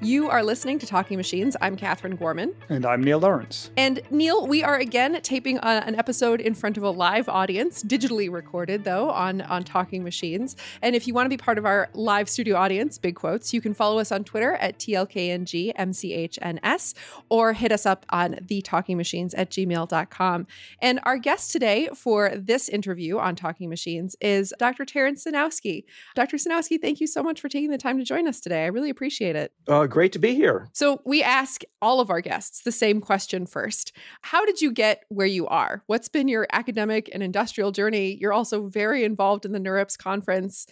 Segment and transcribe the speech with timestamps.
[0.00, 1.56] You are listening to Talking Machines.
[1.60, 2.54] I'm Katherine Gorman.
[2.68, 3.72] And I'm Neil Lawrence.
[3.76, 8.30] And Neil, we are again taping an episode in front of a live audience, digitally
[8.30, 10.54] recorded though, on, on Talking Machines.
[10.82, 13.60] And if you want to be part of our live studio audience, big quotes, you
[13.60, 16.94] can follow us on Twitter at TLKNGMCHNS
[17.28, 20.46] or hit us up on thetalkingmachines at gmail.com.
[20.80, 24.84] And our guest today for this interview on Talking Machines is Dr.
[24.84, 25.82] Terrence Sejnowski.
[26.14, 26.36] Dr.
[26.36, 28.62] Sejnowski, thank you so much for taking the time to join us today.
[28.62, 29.52] I really appreciate it.
[29.66, 30.68] Uh, great to be here.
[30.72, 33.92] So, we ask all of our guests the same question first
[34.22, 35.82] How did you get where you are?
[35.86, 38.16] What's been your academic and industrial journey?
[38.20, 40.66] You're also very involved in the NeurIPS conference.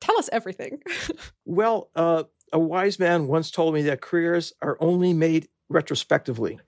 [0.00, 0.82] Tell us everything.
[1.44, 6.58] well, uh, a wise man once told me that careers are only made retrospectively.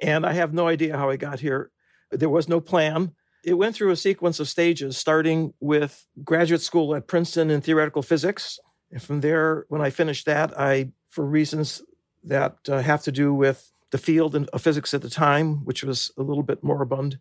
[0.00, 1.70] And I have no idea how I got here.
[2.10, 3.12] There was no plan.
[3.44, 8.02] It went through a sequence of stages, starting with graduate school at Princeton in theoretical
[8.02, 8.58] physics.
[8.90, 11.82] And from there, when I finished that, I for reasons
[12.24, 16.10] that uh, have to do with the field of physics at the time, which was
[16.16, 17.18] a little bit moribund.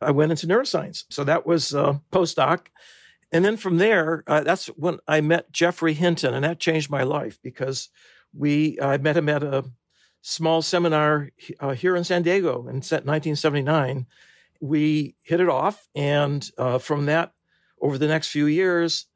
[0.00, 1.04] I went into neuroscience.
[1.08, 2.66] So that was uh, postdoc.
[3.32, 7.02] And then from there, uh, that's when I met Geoffrey Hinton, and that changed my
[7.02, 7.88] life because
[8.36, 9.64] we I met him at a
[10.20, 14.06] small seminar uh, here in San Diego in 1979.
[14.60, 17.32] We hit it off, and uh, from that,
[17.80, 19.06] over the next few years,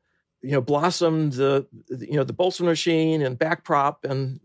[0.42, 4.40] you know, blossomed the, you know, the Boltzmann machine and backprop and,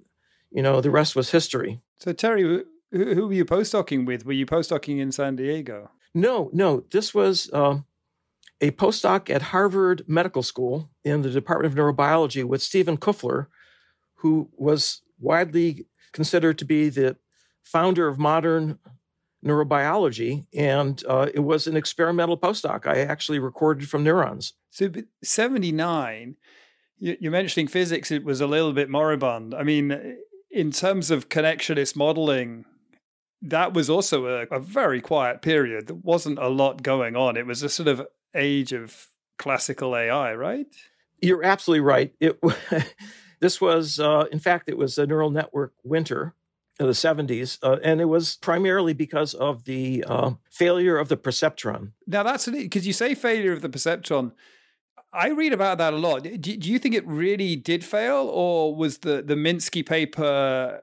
[0.52, 1.80] you know, the rest was history.
[2.00, 4.26] So Terry, who, who were you postdocing with?
[4.26, 5.92] Were you postdocing in San Diego?
[6.14, 6.86] No, no.
[6.92, 7.80] This was uh,
[8.60, 13.48] a postdoc at Harvard Medical School in the Department of Neurobiology with Stephen Kuffler,
[14.16, 17.18] who was widely considered to be the
[17.64, 18.80] founder of modern
[19.46, 20.46] neurobiology.
[20.54, 22.86] And uh, it was an experimental postdoc.
[22.86, 24.54] I actually recorded from neurons.
[24.70, 24.90] So
[25.24, 26.36] 79,
[27.00, 29.54] you're mentioning physics, it was a little bit moribund.
[29.56, 30.18] I mean,
[30.52, 32.66] in terms of connectionist modeling,
[33.42, 35.88] that was also a, a very quiet period.
[35.88, 37.38] There wasn't a lot going on.
[37.38, 39.08] It was a sort of age of
[39.40, 40.68] classical AI, right?
[41.22, 42.14] You're absolutely right.
[42.20, 42.40] It
[43.40, 46.36] this was, uh, in fact, it was a neural network winter
[46.82, 51.18] in the 70s, uh, and it was primarily because of the uh, failure of the
[51.18, 51.92] perceptron.
[52.08, 54.32] Now that's because you say failure of the perceptron.
[55.14, 56.24] I read about that a lot.
[56.24, 60.82] Do, do you think it really did fail, or was the the Minsky paper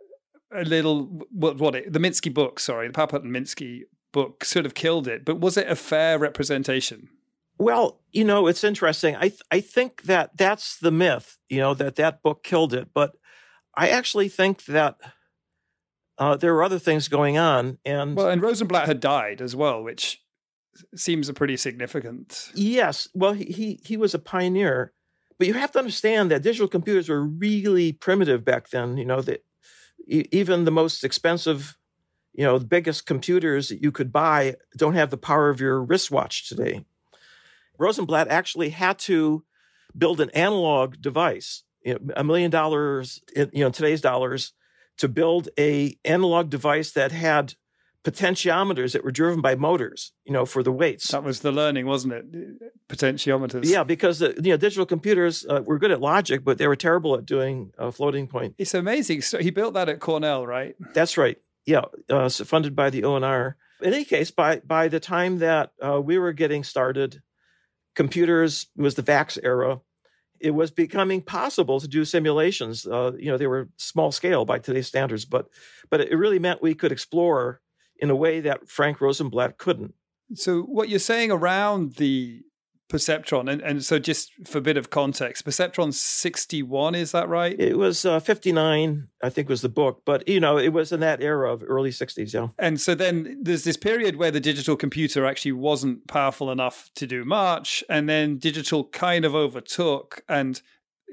[0.54, 2.60] a little what what it, the Minsky book?
[2.60, 3.82] Sorry, the Papert and Minsky
[4.12, 5.25] book sort of killed it.
[5.25, 7.08] But was it a fair representation?
[7.58, 9.16] Well, you know, it's interesting.
[9.16, 11.38] I th- I think that that's the myth.
[11.48, 13.16] You know that that book killed it, but
[13.75, 14.97] I actually think that.
[16.18, 19.82] Uh, there were other things going on, and well, and Rosenblatt had died as well,
[19.82, 20.20] which
[20.94, 22.50] seems a pretty significant.
[22.54, 24.92] Yes, well, he, he he was a pioneer,
[25.38, 28.96] but you have to understand that digital computers were really primitive back then.
[28.96, 29.44] You know that
[30.08, 31.76] even the most expensive,
[32.32, 35.82] you know, the biggest computers that you could buy don't have the power of your
[35.82, 36.84] wristwatch today.
[37.78, 39.44] Rosenblatt actually had to
[39.96, 44.52] build an analog device, you know, a million dollars, you know, today's dollars,
[44.98, 47.54] to build a analog device that had
[48.04, 51.10] potentiometers that were driven by motors, you know, for the weights.
[51.10, 52.25] That was the learning, wasn't it?
[52.88, 53.66] Potentiometers.
[53.66, 56.76] Yeah, because the you know digital computers uh, were good at logic, but they were
[56.76, 58.54] terrible at doing uh, floating point.
[58.58, 59.22] It's amazing.
[59.22, 60.75] So he built that at Cornell, right?
[60.94, 61.38] That's right.
[61.66, 63.54] Yeah, uh, so funded by the ONR.
[63.82, 67.20] In any case, by by the time that uh, we were getting started,
[67.94, 69.81] computers was the VAX era.
[70.41, 72.87] It was becoming possible to do simulations.
[72.87, 75.47] Uh, you know, they were small scale by today's standards, but
[75.91, 77.60] but it really meant we could explore
[77.99, 79.94] in a way that Frank Rosenblatt couldn't.
[80.34, 82.43] So, what you're saying around the
[82.88, 87.59] perceptron, and, and so just for a bit of context, perceptron 61, is that right?
[87.59, 91.00] It was uh, 59, I think was the book, but you know, it was in
[91.00, 92.49] that era of early 60s, yeah.
[92.59, 97.06] And so then there's this period where the digital computer actually wasn't powerful enough to
[97.06, 100.60] do much, and then digital kind of overtook, and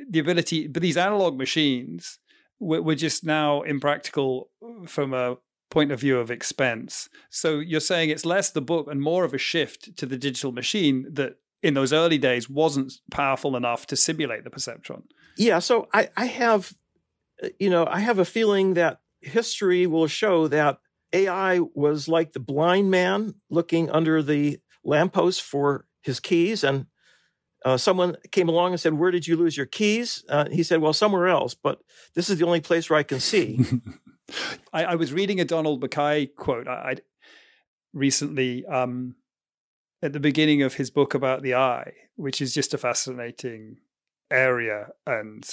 [0.10, 2.20] the ability, but these analog machines
[2.60, 4.50] were, were just now impractical
[4.88, 5.38] from a
[5.70, 7.10] point of view of expense.
[7.30, 10.52] So you're saying it's less the book and more of a shift to the digital
[10.52, 15.04] machine that in those early days wasn't powerful enough to simulate the perceptron.
[15.38, 16.74] Yeah, so I, I have
[17.60, 20.80] you know, I have a feeling that history will show that
[21.14, 26.86] AI was like the blind man looking under the lamppost for his keys and
[27.64, 30.82] uh, someone came along and said, "Where did you lose your keys?" Uh, he said,
[30.82, 31.80] "Well, somewhere else, but
[32.14, 33.60] this is the only place where I can see."
[34.72, 36.96] I, I, was reading a Donald Mackay quote I, I
[37.92, 39.16] recently um,
[40.06, 43.78] at the beginning of his book about the eye, which is just a fascinating
[44.30, 44.90] area.
[45.08, 45.44] And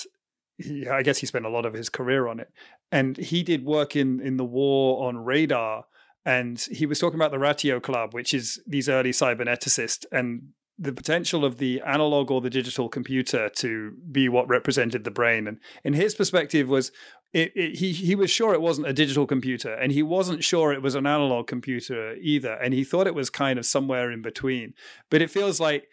[0.59, 2.51] he, I guess he spent a lot of his career on it.
[2.93, 5.87] And he did work in in the war on radar.
[6.27, 10.93] And he was talking about the Ratio Club, which is these early cyberneticists, and the
[10.93, 15.49] potential of the analog or the digital computer to be what represented the brain.
[15.49, 16.93] And in his perspective was
[17.33, 20.73] it, it, he he was sure it wasn't a digital computer, and he wasn't sure
[20.73, 24.21] it was an analog computer either, and he thought it was kind of somewhere in
[24.21, 24.75] between.
[25.09, 25.89] But it feels like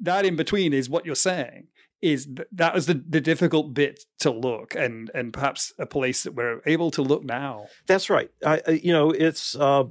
[0.00, 1.68] that in between is what you're saying.
[2.02, 6.22] Is th- that was the, the difficult bit to look, and and perhaps a place
[6.24, 7.68] that we're able to look now.
[7.86, 8.30] That's right.
[8.44, 9.56] I, you know, it's.
[9.56, 9.84] Uh,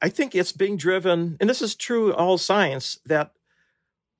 [0.00, 3.32] I think it's being driven, and this is true in all science, that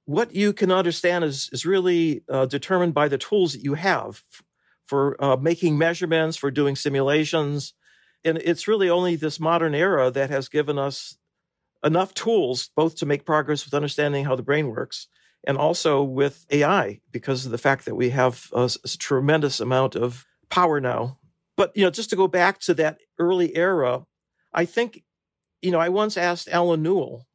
[0.06, 4.24] what you can understand is, is really uh, determined by the tools that you have
[4.88, 7.74] for uh, making measurements, for doing simulations.
[8.24, 11.16] And it's really only this modern era that has given us
[11.84, 15.06] enough tools both to make progress with understanding how the brain works
[15.46, 19.94] and also with AI because of the fact that we have a, a tremendous amount
[19.94, 21.18] of power now.
[21.56, 24.06] But, you know, just to go back to that early era,
[24.52, 25.04] I think
[25.62, 27.26] you know, I once asked Allen Newell,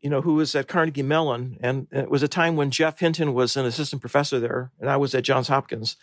[0.00, 3.34] you know, who was at Carnegie Mellon, and it was a time when Geoff Hinton
[3.34, 5.96] was an assistant professor there, and I was at Johns Hopkins.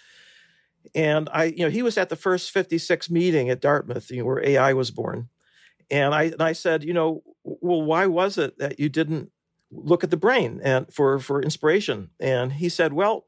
[0.95, 4.25] And I, you know, he was at the first 56 meeting at Dartmouth, you know,
[4.25, 5.29] where AI was born.
[5.89, 9.31] And I, and I said, you know, well, why was it that you didn't
[9.71, 12.09] look at the brain and for, for inspiration?
[12.19, 13.25] And he said, well,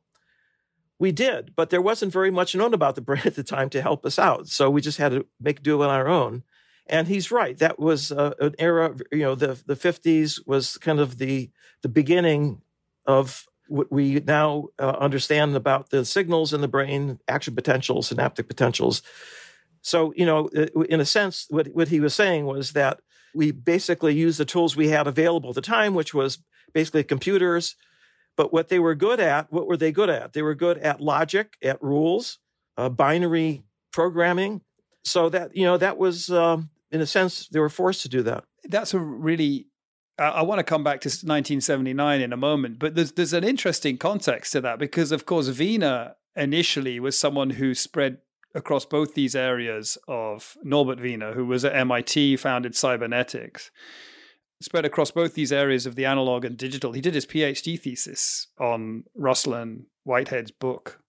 [0.98, 3.82] we did, but there wasn't very much known about the brain at the time to
[3.82, 4.48] help us out.
[4.48, 6.44] So we just had to make do on our own.
[6.88, 7.58] And he's right.
[7.58, 11.50] That was uh, an era, you know, the, the 50s was kind of the,
[11.82, 12.62] the beginning
[13.08, 18.48] of what we now uh, understand about the signals in the brain, action potentials, synaptic
[18.48, 19.02] potentials.
[19.82, 23.02] So, you know, in a sense, what, what he was saying was that
[23.36, 26.40] we basically used the tools we had available at the time, which was
[26.74, 27.76] basically computers.
[28.38, 30.34] But what they were good at, what were they good at?
[30.34, 32.40] They were good at logic, at rules,
[32.78, 33.64] uh, binary
[33.94, 34.62] programming.
[35.04, 38.24] So that, you know, that was, um, in a sense, they were forced to do
[38.24, 38.44] that.
[38.64, 39.68] That's a really
[40.18, 43.98] I want to come back to 1979 in a moment, but there's there's an interesting
[43.98, 48.20] context to that because, of course, Wiener initially was someone who spread
[48.54, 53.70] across both these areas of Norbert Wiener, who was at MIT, founded cybernetics,
[54.62, 56.94] spread across both these areas of the analog and digital.
[56.94, 61.02] He did his PhD thesis on Russell and Whitehead's book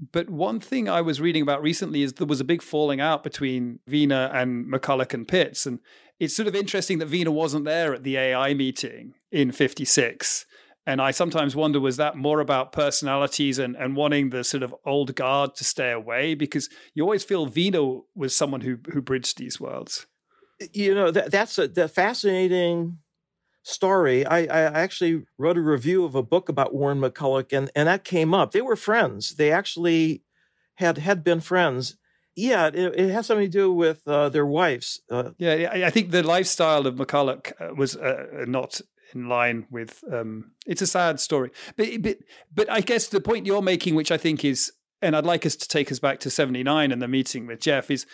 [0.00, 3.24] but one thing I was reading about recently is there was a big falling out
[3.24, 5.66] between Wiener and McCulloch and Pitts.
[5.66, 5.80] And
[6.20, 10.46] it's sort of interesting that Wiener wasn't there at the AI meeting in 56.
[10.86, 14.74] And I sometimes wonder was that more about personalities and, and wanting the sort of
[14.86, 16.34] old guard to stay away?
[16.34, 20.06] Because you always feel Wiener was someone who, who bridged these worlds.
[20.72, 22.98] You know, that, that's a the fascinating
[23.68, 24.24] story.
[24.24, 28.04] I, I, actually wrote a review of a book about Warren McCulloch, and, and that
[28.04, 28.52] came up.
[28.52, 29.36] They were friends.
[29.36, 30.22] They actually
[30.76, 31.96] had had been friends.
[32.34, 35.00] Yeah, it, it has something to do with uh, their wives.
[35.10, 38.80] Uh, yeah, I think the lifestyle of McCulloch uh, was uh, not
[39.14, 40.02] in line with.
[40.10, 42.18] Um, it's a sad story, but but
[42.54, 44.72] but I guess the point you're making, which I think is,
[45.02, 47.90] and I'd like us to take us back to '79 and the meeting with Geoff,
[47.90, 48.06] is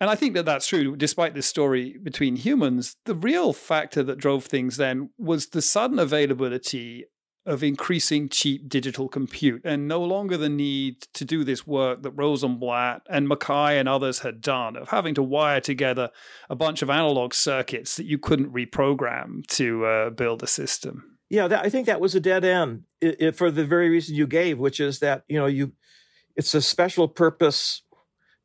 [0.00, 2.96] and I think that that's true, despite this story between humans.
[3.04, 7.06] The real factor that drove things then was the sudden availability
[7.46, 12.10] of increasing cheap digital compute and no longer the need to do this work that
[12.10, 16.10] Rosenblatt and MacKay and others had done of having to wire together
[16.50, 21.18] a bunch of analog circuits that you couldn't reprogram to uh, build a system.
[21.30, 24.16] Yeah, that, I think that was a dead end it, it, for the very reason
[24.16, 25.72] you gave, which is that you know you
[26.34, 27.82] it's a special purpose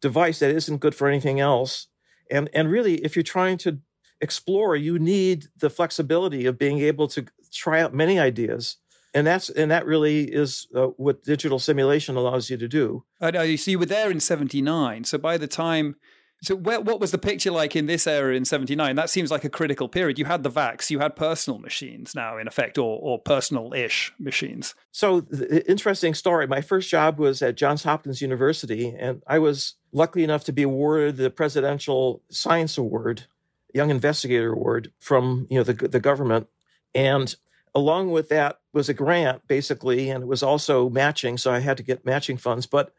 [0.01, 1.87] device that isn't good for anything else.
[2.29, 3.79] And, and really, if you're trying to
[4.19, 8.77] explore, you need the flexibility of being able to try out many ideas.
[9.13, 13.03] And that's and that really is uh, what digital simulation allows you to do.
[13.19, 13.41] I know.
[13.41, 15.97] You see, you were there in '79, so by the time
[16.43, 18.95] so, where, what was the picture like in this era in '79?
[18.95, 20.17] That seems like a critical period.
[20.17, 24.73] You had the VAX, you had personal machines now, in effect, or, or personal-ish machines.
[24.91, 25.27] So,
[25.67, 26.47] interesting story.
[26.47, 30.63] My first job was at Johns Hopkins University, and I was lucky enough to be
[30.63, 33.27] awarded the Presidential Science Award,
[33.75, 36.47] Young Investigator Award from you know the the government,
[36.95, 37.35] and
[37.75, 41.37] along with that was a grant basically, and it was also matching.
[41.37, 42.95] So I had to get matching funds, but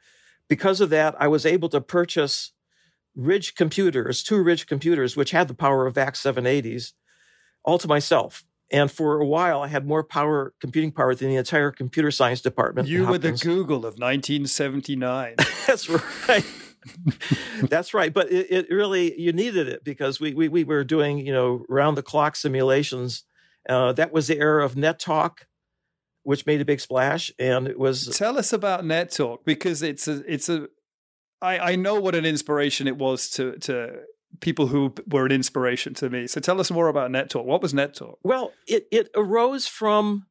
[0.46, 2.52] because of that, I was able to purchase
[3.14, 6.92] Ridge computers, two Ridge computers, which had the power of VAX 780s,
[7.64, 8.44] all to myself.
[8.70, 12.40] And for a while, I had more power, computing power than the entire computer science
[12.40, 12.88] department.
[12.88, 15.34] You were the Google of 1979.
[15.66, 16.44] That's right.
[17.64, 18.12] That's right.
[18.14, 21.64] But it, it, really, you needed it because we, we, we were doing, you know,
[21.68, 23.24] round the clock simulations.
[23.68, 25.40] Uh, that was the era of NetTalk.
[26.22, 27.30] which made a big splash.
[27.38, 30.68] And it was tell us about NetTalk because it's a it's a
[31.42, 34.00] I, I know what an inspiration it was to to
[34.40, 36.26] people who were an inspiration to me.
[36.26, 37.44] So tell us more about NetTalk.
[37.44, 38.16] What was NetTalk?
[38.22, 40.26] Well, it it arose from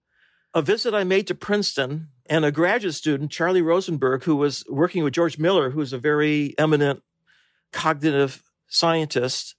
[0.53, 5.03] a visit I made to Princeton and a graduate student, Charlie Rosenberg, who was working
[5.03, 7.03] with George Miller, who's a very eminent
[7.71, 9.55] cognitive scientist,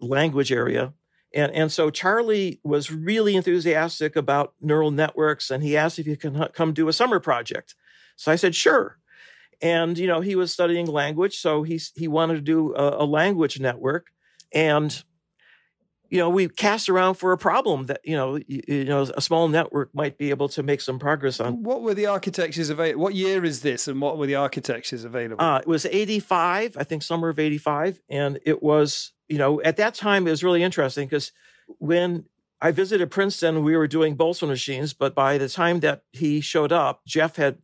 [0.00, 0.92] language area.
[1.34, 6.16] And, and so Charlie was really enthusiastic about neural networks and he asked if he
[6.16, 7.74] could come do a summer project.
[8.16, 8.98] So I said, sure.
[9.62, 11.38] And, you know, he was studying language.
[11.38, 14.08] So he, he wanted to do a, a language network.
[14.52, 15.02] And
[16.12, 19.22] you know, we cast around for a problem that, you know, you, you, know, a
[19.22, 21.62] small network might be able to make some progress on.
[21.62, 23.02] What were the architectures available?
[23.02, 25.42] What year is this and what were the architectures available?
[25.42, 27.98] Uh, it was 85, I think summer of 85.
[28.10, 31.32] And it was, you know, at that time, it was really interesting because
[31.78, 32.26] when
[32.60, 36.72] I visited Princeton, we were doing Boltzmann machines, but by the time that he showed
[36.72, 37.56] up, Geoff had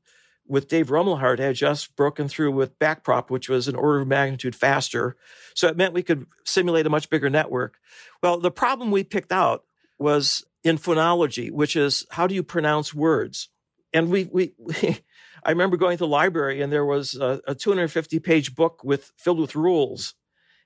[0.49, 4.57] with Dave Rumelhart had just broken through with backprop, which was an order of magnitude
[4.57, 5.17] faster.
[5.55, 7.79] So it meant we could simulate a much bigger network.
[8.23, 9.65] Well, the problem we picked out
[9.99, 13.49] was in phonology, which is how do you pronounce words?
[13.93, 15.01] And we, we, we
[15.45, 19.13] I remember going to the library and there was a, a 250 page book with
[19.17, 20.15] filled with rules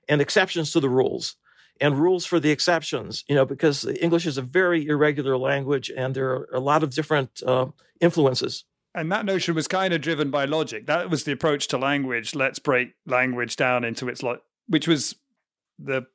[0.09, 1.35] and exceptions to the rules
[1.79, 6.15] and rules for the exceptions, you know, because English is a very irregular language and
[6.15, 7.67] there are a lot of different uh,
[8.01, 10.85] influences and that notion was kind of driven by logic.
[10.85, 12.35] That was the approach to language.
[12.35, 15.15] Let's break language down into its lot, which was
[15.79, 16.05] the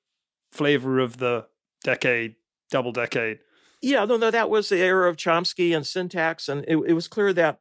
[0.52, 1.46] flavor of the
[1.82, 2.36] decade,
[2.70, 3.40] double decade.
[3.80, 7.08] Yeah, no, no, that was the era of Chomsky and syntax, and it, it was
[7.08, 7.60] clear that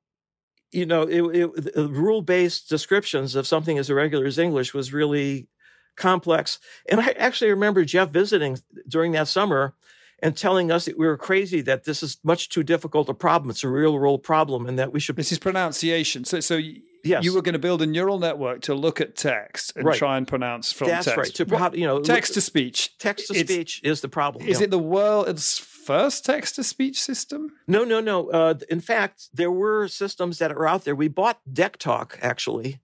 [0.71, 5.47] you know it, it, rule-based descriptions of something as irregular as English was really
[5.95, 6.59] complex.
[6.89, 8.57] And I actually remember Geoff visiting
[8.88, 9.75] during that summer
[10.19, 13.50] and telling us that we were crazy, that this is much too difficult a problem.
[13.50, 15.15] It's a real world problem, and that we should.
[15.15, 16.25] This is pronunciation.
[16.25, 16.59] So, so
[17.03, 17.24] yes.
[17.24, 19.97] you were going to build a neural network to look at text and right.
[19.97, 21.17] try and pronounce from That's text.
[21.17, 21.36] right.
[21.36, 22.97] To what, you know, text to speech.
[22.97, 24.47] Text to speech is the problem.
[24.47, 24.65] Is yeah.
[24.65, 27.51] it the world's first text to speech system?
[27.67, 28.29] No, no, no.
[28.29, 30.95] Uh, in fact, there were systems that are out there.
[30.95, 32.81] We bought DECtalk actually,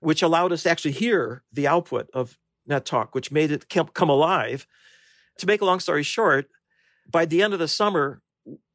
[0.00, 4.66] which allowed us to actually hear the output of NetTalk, which made it come alive.
[5.38, 6.48] To make a long story short,
[7.10, 8.22] by the end of the summer,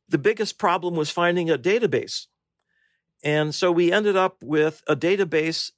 [0.09, 2.27] the biggest problem was finding a database.
[3.23, 5.71] And so we ended up with a database.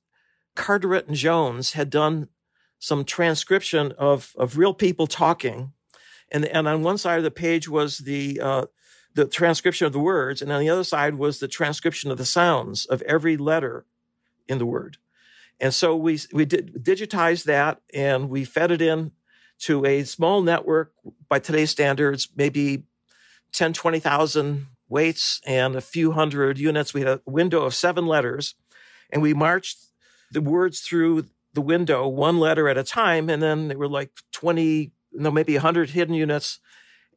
[0.56, 2.30] Carterette and Jones had done
[2.80, 5.74] some transcription of, of real people talking.
[6.32, 8.66] And, and on one side of the page was the, uh,
[9.14, 10.42] the transcription of the words.
[10.42, 13.86] And on the other side was the transcription of the sounds of every letter
[14.48, 14.98] in the word.
[15.60, 19.12] And so we, we did digitize that and we fed it in
[19.60, 20.94] to a small network
[21.30, 22.84] by today's standards, maybe
[23.54, 26.94] 10, 20,000 weights and a few hundred units.
[26.94, 28.56] We had a window of seven letters
[29.10, 29.78] and we marched
[30.32, 33.30] the words through the window one letter at a time.
[33.30, 36.60] And then there were like 20, no, maybe 100 hidden units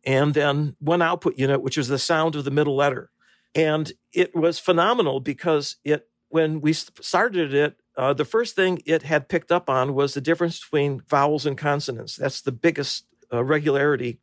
[0.04, 3.10] and then one output unit, which was the sound of the middle letter.
[3.54, 9.02] And it was phenomenal because it, when we started it, uh, the first thing it
[9.02, 12.14] had picked up on was the difference between vowels and consonants.
[12.14, 14.20] That's the biggest uh, regularity.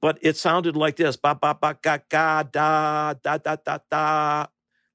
[0.00, 4.46] But it sounded like this ba ba ba ga ga da da da da da,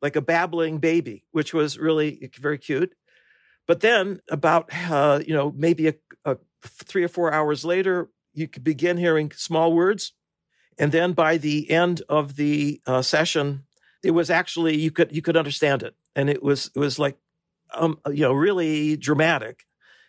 [0.02, 2.96] like a babbling baby, which was really very cute.
[3.68, 5.94] But then, about uh, you know maybe a,
[6.26, 10.14] a three or four hours later, you could begin hearing small words,
[10.80, 13.66] and then by the end of the uh, session,
[14.04, 17.18] it was actually you could you could understand it, and it was it was like
[17.76, 19.64] um, you know, really dramatic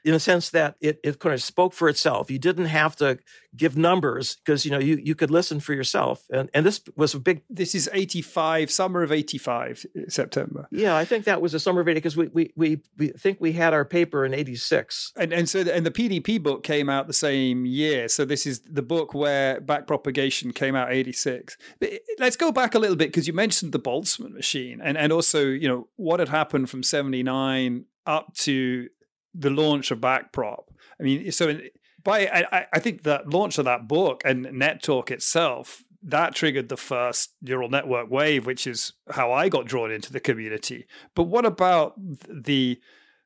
[0.05, 2.31] in a sense that it, it kind of spoke for itself.
[2.31, 3.19] You didn't have to
[3.57, 6.25] give numbers because, you know, you, you could listen for yourself.
[6.31, 7.43] And, and this was a big.
[7.49, 10.69] This is 85, summer of 85, uh, September.
[10.71, 13.41] Yeah, I think that was the summer of 80 because we, we, we, we think
[13.41, 15.13] we had our paper in 86.
[15.17, 18.09] And, and so, the, and the PDP book came out the same year.
[18.09, 21.57] So this is the book where backpropagation came out 86.
[21.83, 21.87] Uh,
[22.19, 25.47] let's go back a little bit because you mentioned the Boltzmann machine and, and also,
[25.47, 28.89] you know, what had happened from 79 up to
[29.35, 30.65] the launch of Backprop.
[31.01, 31.59] I mean, so
[32.03, 36.77] by I, I think that launch of that book and NetTalk itself that triggered the
[36.77, 40.87] first neural network wave, which is how I got drawn into the community.
[41.15, 41.95] But what about
[42.29, 42.79] the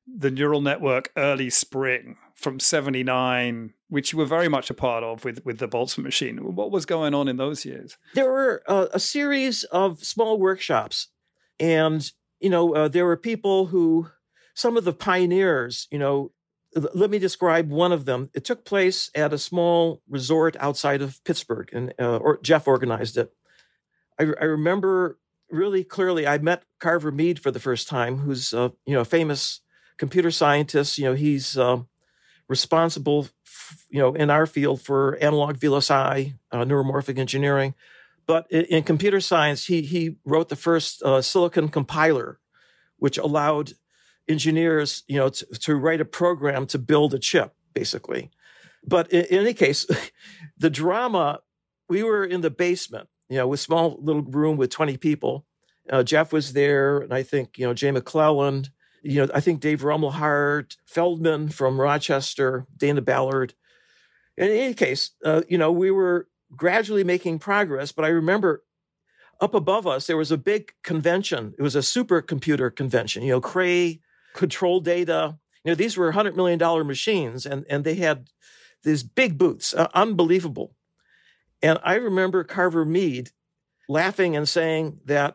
[0.07, 5.23] the neural network early spring from 79 which you were very much a part of
[5.23, 8.87] with with the boltzmann machine what was going on in those years there were uh,
[8.95, 11.09] a series of small workshops
[11.61, 14.09] and you know uh, there were people who
[14.59, 16.33] some of the pioneers, you know,
[16.75, 18.29] let me describe one of them.
[18.35, 23.17] It took place at a small resort outside of Pittsburgh, and uh, or Geoff organized
[23.17, 23.33] it.
[24.19, 28.71] I, I, remember really clearly, I met Carver Mead for the first time, who's uh,
[28.85, 29.61] you know a famous
[29.97, 30.99] computer scientist.
[30.99, 31.83] You know, he's uh,
[32.49, 37.75] responsible, f- you know, in our field for analog VLSI, uh, neuromorphic engineering.
[38.27, 42.41] But in, in, computer science, he he wrote the first uh, silicon compiler,
[42.99, 43.75] which allowed
[44.29, 48.31] engineers, you know, to, to write a program to build a chip, basically.
[48.87, 49.87] But in, in any case,
[50.59, 51.41] the drama,
[51.89, 55.47] we were in the basement, you know, with small little room with 20 people.
[55.91, 58.69] Uh, Geoff was there, and I think, you know, Jay McClelland,
[59.03, 63.55] you know, I think Dave Rumelhart, Feldman from Rochester, Dana Ballard.
[64.37, 68.65] In any case, uh, you know, we were gradually making progress, but I remember
[69.41, 71.55] up above us, there was a big convention.
[71.59, 74.01] It was a supercomputer convention, you know, Cray,
[74.39, 75.37] control data.
[75.65, 78.29] You know, these were $100 million machines, and, and they had
[78.85, 80.77] these big booths, uh, unbelievable.
[81.61, 83.33] And I remember Carver Mead
[83.89, 85.35] laughing and saying that,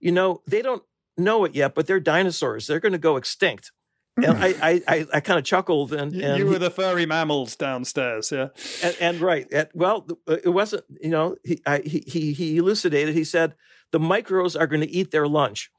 [0.00, 0.82] you know, they don't
[1.16, 2.66] know it yet, but they're dinosaurs.
[2.66, 3.70] They're going to go extinct.
[4.16, 5.92] And I, I, I, I kind of chuckled.
[5.92, 8.48] And, and you were the furry mammals downstairs, yeah.
[8.82, 10.84] And, and right, and, well, it wasn't.
[11.00, 13.14] You know, he, I, he, he elucidated.
[13.14, 13.54] He said
[13.92, 15.70] the micros are going to eat their lunch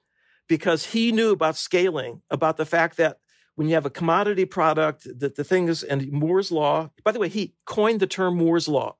[0.51, 3.19] because he knew about scaling, about the fact that
[3.55, 6.91] when you have a commodity product, that the things and Moore's law.
[7.05, 8.97] By the way, he coined the term Moore's law.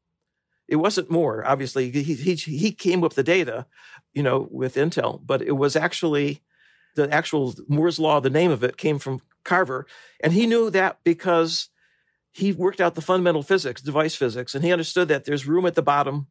[0.70, 1.91] It wasn't Moore, obviously.
[1.91, 3.65] He he he came up with the data,
[4.13, 6.41] you know, with Intel, but it was actually
[6.96, 8.22] the actual Moore's law.
[8.22, 9.86] The name of it came from Carver,
[10.24, 11.67] and he knew that because
[12.31, 15.75] he worked out the fundamental physics, device physics, and he understood that there's room at
[15.75, 16.27] the bottom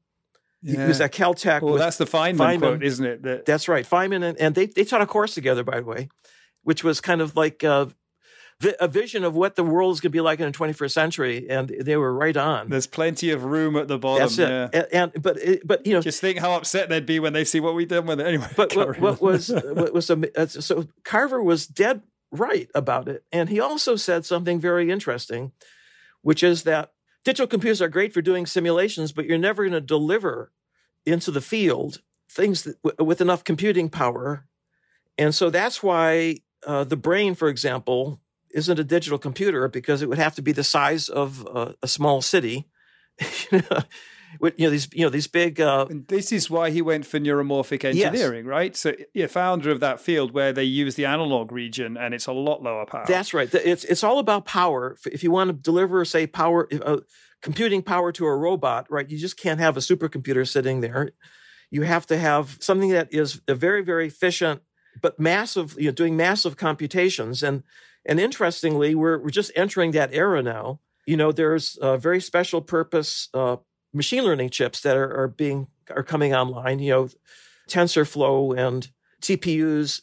[0.62, 0.82] yeah.
[0.82, 1.62] He was at Caltech.
[1.62, 3.22] Well, that's the Feynman, Feynman, quote, isn't it?
[3.22, 3.46] That...
[3.46, 3.88] That's right.
[3.88, 6.08] Feynman and, and, they, they taught a course together, by the way,
[6.62, 7.90] which was kind of like a,
[8.78, 11.48] a vision of what the world is going to be like in the 21st century,
[11.48, 12.68] and they were right on.
[12.68, 14.20] There's plenty of room at the bottom.
[14.20, 14.48] That's it.
[14.48, 14.68] Yeah.
[14.72, 17.60] And, and but but you know, just think how upset they'd be when they see
[17.60, 18.26] what we did with it.
[18.26, 23.24] Anyway, but what, what, was what was uh, so Carver was dead right about it,
[23.32, 25.52] and he also said something very interesting,
[26.20, 26.92] which is that
[27.24, 30.52] digital computers are great for doing simulations, but you're never going to deliver
[31.06, 34.46] into the field things that, w- with enough computing power.
[35.18, 40.08] And so that's why uh, the brain, for example, isn't a digital computer because it
[40.08, 42.68] would have to be the size of uh, a small city.
[44.38, 47.18] With, you know these you know these big uh, this is why he went for
[47.18, 48.50] neuromorphic engineering yes.
[48.50, 48.76] right?
[48.76, 52.32] So you're founder of that field where they use the analog region and it's a
[52.32, 53.04] lot lower power.
[53.06, 53.52] That's right.
[53.52, 54.96] It's it's all about power.
[55.06, 56.98] If you want to deliver say power uh,
[57.42, 61.10] computing power to a robot right you just can't have a supercomputer sitting there.
[61.70, 64.62] You have to have something that is a very very efficient
[65.00, 67.42] but massive you know doing massive computations.
[67.42, 67.64] And
[68.06, 70.80] and interestingly we're, we're just entering that era now.
[71.06, 73.56] You know there's a very special purpose uh,
[73.92, 76.78] machine learning chips that are, are being are coming online.
[76.78, 77.08] You know,
[77.68, 78.90] TensorFlow and
[79.22, 80.02] TPUs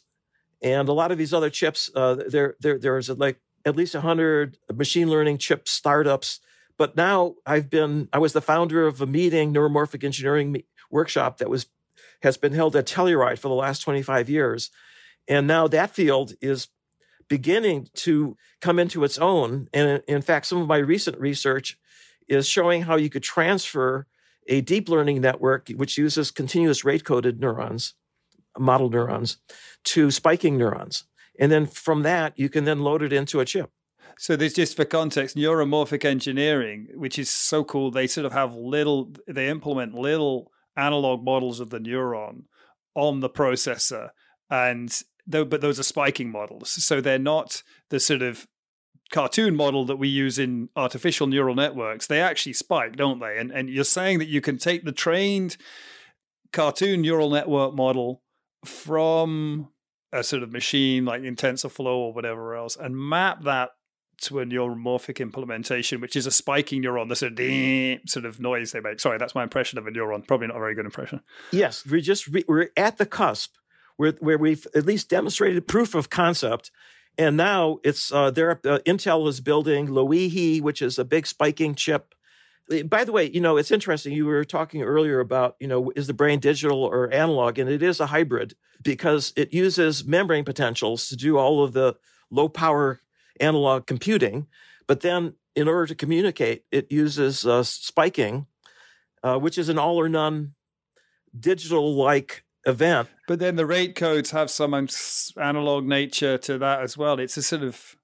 [0.62, 1.90] and a lot of these other chips.
[1.94, 6.40] Uh, there, there, there's like at least hundred machine learning chip startups.
[6.76, 11.50] But now I've been I was the founder of a meeting neuromorphic engineering workshop that
[11.50, 11.66] was
[12.22, 14.70] has been held at Telluride for the last 25 years.
[15.28, 16.68] And now that field is
[17.28, 19.68] beginning to come into its own.
[19.72, 21.78] And in fact, some of my recent research
[22.28, 24.06] is showing how you could transfer
[24.46, 27.94] a deep learning network, which uses continuous rate coded neurons,
[28.58, 29.38] model neurons,
[29.84, 31.04] to spiking neurons.
[31.38, 33.70] And then from that, you can then load it into a chip.
[34.18, 37.90] So there's just for context, neuromorphic engineering, which is so cool.
[37.90, 42.44] They sort of have little, they implement little analog models of the neuron
[42.94, 44.10] on the processor,
[44.50, 46.70] and though, but those are spiking models.
[46.70, 48.48] So they're not the sort of
[49.10, 53.38] cartoon model that we use in artificial neural networks, they actually spike, don't they?
[53.38, 55.56] And and you're saying that you can take the trained
[56.52, 58.22] cartoon neural network model
[58.64, 59.68] from
[60.12, 63.70] a sort of machine like TensorFlow or whatever else and map that
[64.20, 68.72] to a neuromorphic implementation, which is a spiking neuron, the sort of sort of noise
[68.72, 68.98] they make.
[68.98, 70.26] Sorry, that's my impression of a neuron.
[70.26, 71.20] Probably not a very good impression.
[71.52, 73.54] Yes, we just we're at the cusp
[73.96, 76.70] where where we've at least demonstrated proof of concept
[77.18, 78.52] and now it's uh, there.
[78.64, 82.14] Uh, Intel is building Loihi, which is a big spiking chip.
[82.70, 84.12] Eh, by the way, you know it's interesting.
[84.12, 87.82] You were talking earlier about you know is the brain digital or analog, and it
[87.82, 91.96] is a hybrid because it uses membrane potentials to do all of the
[92.30, 93.00] low power
[93.40, 94.46] analog computing,
[94.86, 98.46] but then in order to communicate, it uses uh, spiking,
[99.24, 100.54] uh, which is an all or none
[101.38, 103.08] digital like event.
[103.26, 104.74] But then the rate codes have some
[105.36, 107.18] analog nature to that as well.
[107.18, 107.96] It's a sort of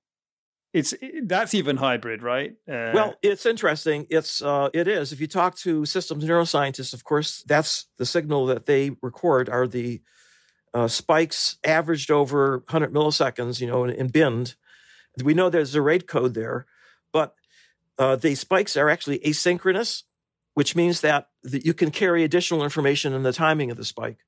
[0.72, 2.56] it's that's even hybrid, right?
[2.68, 4.06] Uh, well, it's interesting.
[4.10, 5.12] It's uh, it is.
[5.12, 9.68] If you talk to systems neuroscientists, of course, that's the signal that they record are
[9.68, 10.02] the
[10.74, 14.56] uh, spikes averaged over 100 milliseconds, you know, in, in binned.
[15.22, 16.66] We know there's a rate code there,
[17.12, 17.36] but
[17.96, 20.02] uh, the spikes are actually asynchronous,
[20.54, 24.18] which means that, that you can carry additional information in the timing of the spike.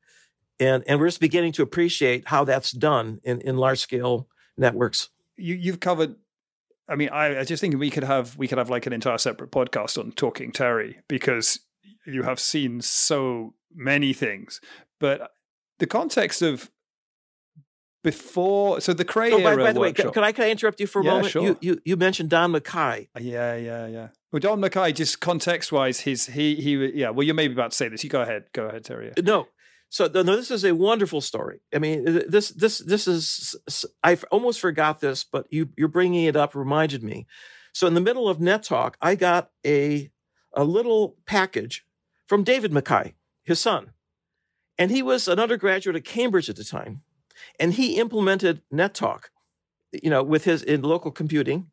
[0.58, 5.10] And, and we're just beginning to appreciate how that's done in, in large scale networks.
[5.36, 6.16] You, you've covered
[6.88, 9.18] I mean, I, I just think we could have we could have like an entire
[9.18, 11.60] separate podcast on talking Terry because
[12.06, 14.60] you have seen so many things.
[15.00, 15.32] But
[15.78, 16.70] the context of
[18.04, 19.64] before, so the Cray oh, by, era.
[19.64, 21.30] By the way, workshop, can I, can I interrupt you for a Yeah, moment?
[21.32, 21.42] sure.
[21.42, 23.08] You, you you mentioned Don MacKay.
[23.16, 24.08] Uh, yeah, yeah, yeah.
[24.30, 27.10] Well, Don MacKay, just context wise, his he he yeah.
[27.10, 28.04] Well, you're maybe about to say this.
[28.04, 29.12] You go ahead, go ahead, Terry.
[29.24, 29.48] No.
[29.88, 31.60] So no, this is a wonderful story.
[31.74, 33.54] I mean, this this this is
[34.02, 37.26] I almost forgot this, but you you're bringing it up reminded me.
[37.72, 40.10] So in the middle of Net Talk, I got a
[40.54, 41.86] a little package
[42.26, 43.92] from David Mackay, his son,
[44.78, 47.02] and he was an undergraduate at Cambridge at the time,
[47.60, 49.30] and he implemented Net Talk,
[49.92, 51.70] you know, with his in local computing,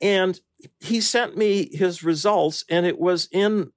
[0.00, 0.40] and
[0.80, 3.72] he sent me his results, and it was in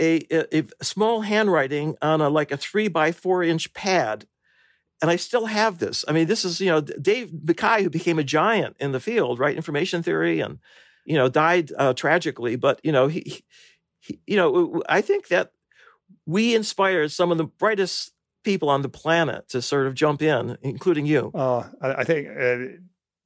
[0.00, 4.26] a, a, a small handwriting on a like a three by four inch pad.
[5.00, 6.04] And I still have this.
[6.08, 9.38] I mean, this is, you know, Dave Mackay, who became a giant in the field,
[9.38, 9.54] right?
[9.54, 10.58] Information theory and,
[11.04, 12.56] you know, died uh, tragically.
[12.56, 13.44] But, you know, he,
[14.00, 15.52] he, you know, I think that
[16.26, 20.58] we inspired some of the brightest people on the planet to sort of jump in,
[20.62, 21.30] including you.
[21.32, 22.78] Oh, I, I think uh,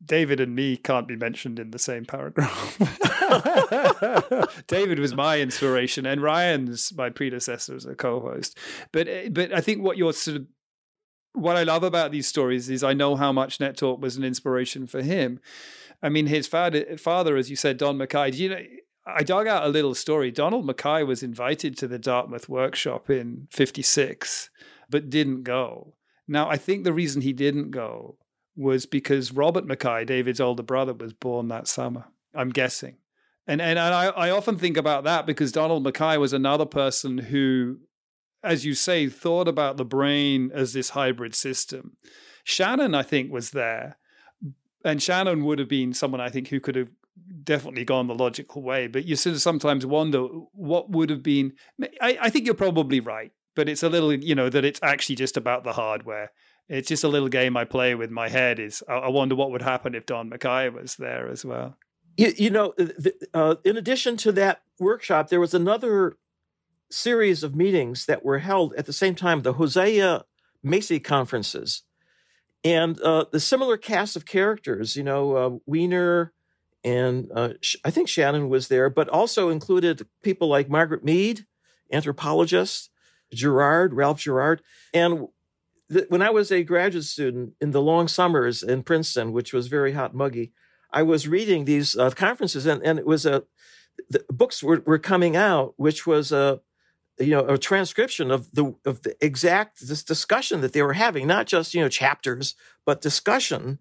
[0.05, 2.79] David and me can't be mentioned in the same paragraph.
[4.67, 8.59] David was my inspiration, and Ryan's my predecessor as a co-host.
[8.91, 10.47] But uh, but I think what you're sort of
[11.35, 14.25] what I love about these stories is I know how much Net Talk was an
[14.25, 15.41] inspiration for him.
[16.03, 18.33] I mean, his father, father, as you said, Don Mackay.
[18.33, 18.63] You know?
[19.07, 20.31] I dug out a little story.
[20.31, 24.51] Donald Mackay was invited to the Dartmouth workshop in '56,
[24.91, 25.95] but didn't go.
[26.29, 28.17] Now, I think the reason he didn't go
[28.57, 32.05] was because Robert Mackay, David's older brother, was born that summer.
[32.35, 32.97] I'm guessing.
[33.47, 37.79] And and I, I often think about that because Donald Mackay was another person who,
[38.43, 41.97] as you say, thought about the brain as this hybrid system.
[42.45, 43.99] Shannon, I think, was there.
[44.85, 46.89] And Shannon would have been someone I think who could have
[47.45, 48.87] definitely gone the logical way.
[48.87, 51.53] But you sort of sometimes wonder what would have been.
[52.01, 55.17] I, I think you're probably right, but it's a little, you know, that it's actually
[55.17, 56.33] just about the hardware
[56.73, 58.59] it's just a little game I play with my head.
[58.59, 61.77] Is I wonder what would happen if Don Mackay was there as well.
[62.17, 62.75] You, you know,
[63.33, 66.17] uh, in addition to that workshop, there was another
[66.91, 70.23] series of meetings that were held at the same time, the Josiah
[70.63, 71.83] Macy conferences,
[72.65, 74.97] and uh, the similar cast of characters.
[74.97, 76.33] You know, uh, Wiener
[76.85, 77.51] and uh,
[77.85, 81.47] I think Shannon was there, but also included people like Margaret Mead,
[81.93, 82.91] anthropologist,
[83.33, 85.29] Gerard, Ralph Gerard, and
[86.09, 89.93] when I was a graduate student in the long summers in Princeton, which was very
[89.93, 90.53] hot muggy,
[90.91, 93.45] I was reading these uh, conferences, and, and it was a
[94.09, 96.61] the books were, were coming out, which was a
[97.19, 101.27] you know a transcription of the of the exact this discussion that they were having,
[101.27, 103.79] not just you know chapters, but discussion,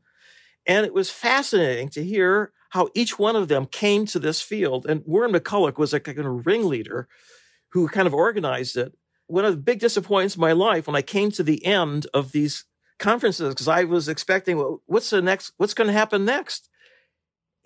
[0.66, 4.86] and it was fascinating to hear how each one of them came to this field.
[4.86, 7.08] And Warren McCulloch was a kind of ringleader
[7.70, 8.94] who kind of organized it
[9.32, 12.32] one of the big disappointments in my life when I came to the end of
[12.32, 12.66] these
[13.00, 15.54] conferences because I was expecting, well, what's the next?
[15.58, 16.70] What's going to happen next?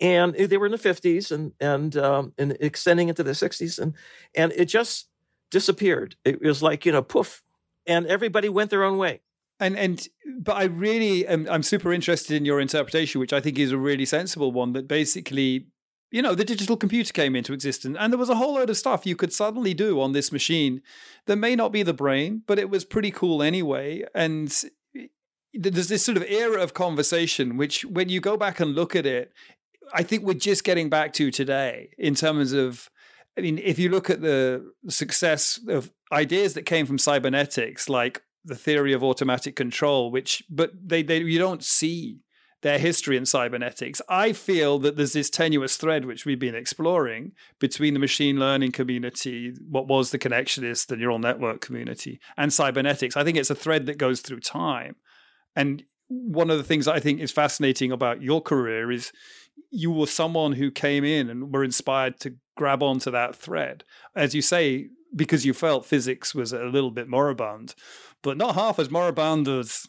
[0.00, 3.94] And they were in the fifties and and um, and extending into the sixties, and
[4.34, 5.08] and it just
[5.50, 6.16] disappeared.
[6.24, 7.42] It was like you know, poof,
[7.86, 9.22] and everybody went their own way.
[9.58, 10.06] And and
[10.38, 13.78] but I really am I'm super interested in your interpretation, which I think is a
[13.78, 14.74] really sensible one.
[14.74, 15.66] That basically
[16.16, 18.76] you know, the digital computer came into existence and there was a whole load of
[18.78, 20.80] stuff you could suddenly do on this machine
[21.26, 24.02] that may not be the brain, but it was pretty cool anyway.
[24.14, 24.50] And
[25.52, 29.04] there's this sort of era of conversation, which when you go back and look at
[29.04, 29.30] it,
[29.92, 32.88] I think we're just getting back to today in terms of,
[33.36, 38.22] I mean, if you look at the success of ideas that came from cybernetics, like
[38.42, 42.20] the theory of automatic control, which, but they, they, you don't see
[42.66, 44.02] their history in cybernetics.
[44.08, 48.72] I feel that there's this tenuous thread which we've been exploring between the machine learning
[48.72, 53.16] community, what was the connectionist, the neural network community, and cybernetics.
[53.16, 54.96] I think it's a thread that goes through time.
[55.54, 59.12] And one of the things I think is fascinating about your career is
[59.70, 63.84] you were someone who came in and were inspired to grab onto that thread.
[64.16, 67.76] As you say, because you felt physics was a little bit moribund,
[68.22, 69.86] but not half as moribund as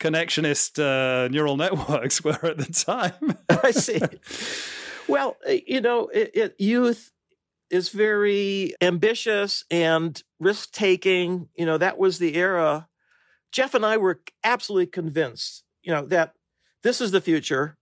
[0.00, 3.36] connectionist uh, neural networks were at the time.
[3.64, 4.00] I see.
[5.08, 7.12] Well, eh, you know, it, it, youth
[7.70, 11.48] is very ambitious and risk taking.
[11.56, 12.88] You know, that was the era
[13.52, 16.34] Geoff and I were absolutely convinced, you know, that
[16.82, 17.76] this is the future.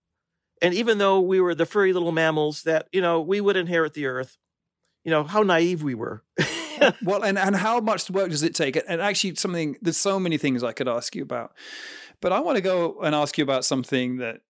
[0.63, 3.95] And even though we were the furry little mammals, that, you know, we would inherit
[3.95, 4.37] the earth,
[5.05, 6.25] you know, how naive we were.
[7.03, 8.77] well, and, and how much work does it take?
[8.89, 11.53] And actually, something, there's so many things I could ask you about.
[12.21, 14.41] But I want to go and ask you about something that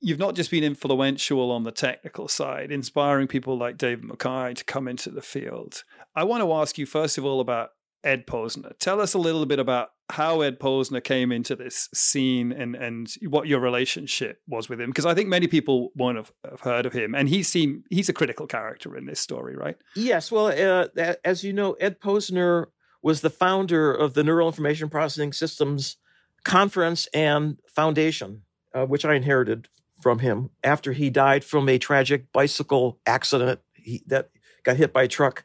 [0.00, 4.64] you've not just been influential on the technical side, inspiring people like David MacKay to
[4.64, 5.84] come into the field.
[6.14, 7.70] I want to ask you, first of all, about
[8.02, 8.78] Ed Posner.
[8.78, 13.12] Tell us a little bit about how Ed Posner came into this scene and and
[13.28, 16.86] what your relationship was with him, because I think many people won't have, have, heard
[16.86, 19.76] of him, and he seemed he's a critical character in this story, right?
[19.94, 20.32] Yes.
[20.32, 22.66] Well, uh, as you know, Ed Posner
[23.02, 25.96] was the founder of the Neural Information Processing Systems
[26.44, 28.42] Conference and Foundation,
[28.74, 29.68] uh, which I inherited
[30.00, 34.30] from him after he died from a tragic bicycle accident he, that
[34.62, 35.44] got hit by a truck.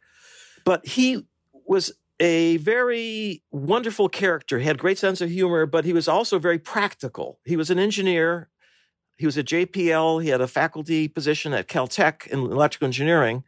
[0.63, 1.27] But he
[1.65, 4.59] was a very wonderful character.
[4.59, 7.39] He had great sense of humor, but he was also very practical.
[7.45, 8.49] He was an engineer.
[9.17, 10.23] He was at JPL.
[10.23, 13.43] He had a faculty position at Caltech in electrical engineering.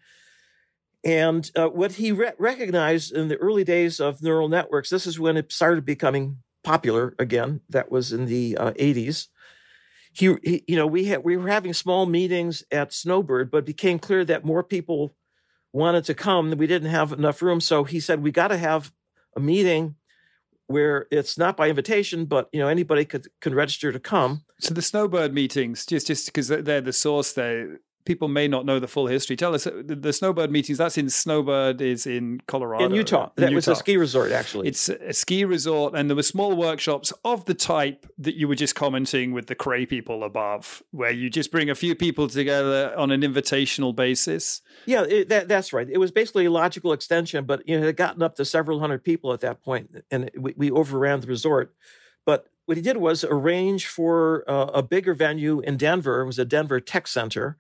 [1.04, 5.20] And uh, what he re- recognized in the early days of neural networks, this is
[5.20, 7.62] when it started becoming popular again.
[7.70, 9.28] That was in the uh, 80s.
[10.12, 13.66] He, he, you know, we had we were having small meetings at Snowbird, but it
[13.66, 15.16] became clear that more people
[15.72, 16.52] wanted to come.
[16.52, 17.62] We didn't have enough room.
[17.62, 18.92] So he said, we got to have
[19.36, 19.96] a meeting
[20.66, 24.44] where it's not by invitation, but you know anybody could can register to come.
[24.60, 28.80] So the Snowbird meetings, just just because they're the source there, people may not know
[28.80, 29.36] the full history.
[29.36, 30.80] Tell us uh, the, the Snowbird meetings.
[30.80, 33.30] That's in Snowbird is in Colorado, in Utah.
[33.38, 33.56] In that Utah.
[33.56, 34.70] was a ski resort, actually.
[34.70, 38.56] It's a ski resort, and there were small workshops of the type that you were
[38.56, 42.94] just commenting with the Cray people above, where you just bring a few people together
[42.98, 44.62] on an invitational basis.
[44.86, 45.88] Yeah, it, that, that's right.
[45.88, 48.80] It was basically a logical extension, but you know, it had gotten up to several
[48.80, 51.76] hundred people at that point, and we, we overran the resort.
[52.26, 56.22] But what he did was arrange for uh, a bigger venue in Denver.
[56.22, 57.58] It was a Denver Tech Center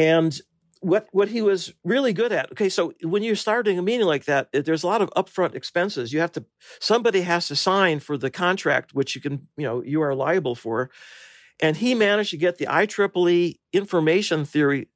[0.00, 0.40] and
[0.80, 2.50] what what he was really good at.
[2.52, 6.10] Okay, so when you're starting a meeting like that, there's a lot of upfront expenses.
[6.12, 6.44] You have to
[6.80, 10.54] somebody has to sign for the contract, which you can you know you are liable
[10.54, 10.90] for.
[11.62, 14.88] And he managed to get the IEEE Information Theory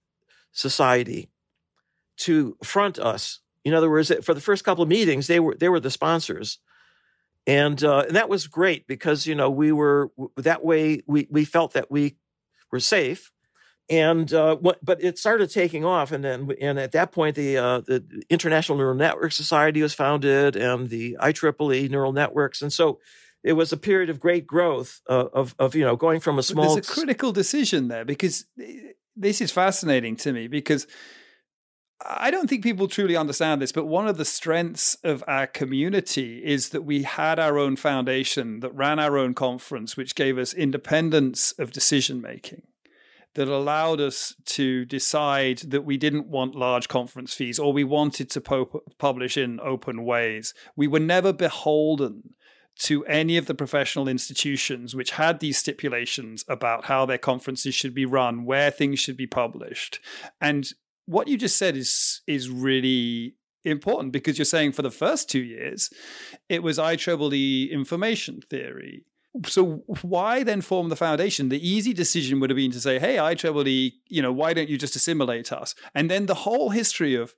[0.53, 1.29] Society
[2.17, 3.41] to front us.
[3.63, 6.61] In other words, for the first couple of meetings, they were they were the sponsors,
[7.47, 11.45] and uh, and that was great because you know we were that way we we
[11.45, 12.17] felt that we
[12.73, 13.34] were safe
[13.91, 17.59] and uh, what, but it started taking off, and then and at that point, the
[17.59, 22.99] uh, the International Neural Network Society was founded, and the IEEE neural networks, and so
[23.43, 26.43] it was a period of great growth uh, of of you know going from a
[26.43, 26.75] small.
[26.75, 30.87] There's a critical decision there because eh, this is fascinating to me because.
[32.07, 36.45] I don't think people truly understand this, but one of the strengths of our community
[36.45, 40.53] is that we had our own foundation that ran our own conference, which gave us
[40.53, 42.63] independence of decision making
[43.35, 48.31] that allowed us to decide that we didn't want large conference fees or we wanted
[48.31, 50.55] to po- publish in open ways.
[50.77, 52.35] We were never beholden
[52.77, 57.95] to any of the professional institutions which had these stipulations about how their conferences should
[57.95, 60.01] be run, where things should be published.
[60.41, 60.69] And
[61.07, 65.43] what you just said is is really important because you're saying for the first two
[65.43, 65.91] years,
[66.49, 69.05] it was IEEE information theory
[69.47, 71.49] so why then form the foundation?
[71.49, 74.79] The easy decision would have been to say, "Hey, IEEE, you know, why don't you
[74.79, 77.35] just assimilate us?" And then the whole history of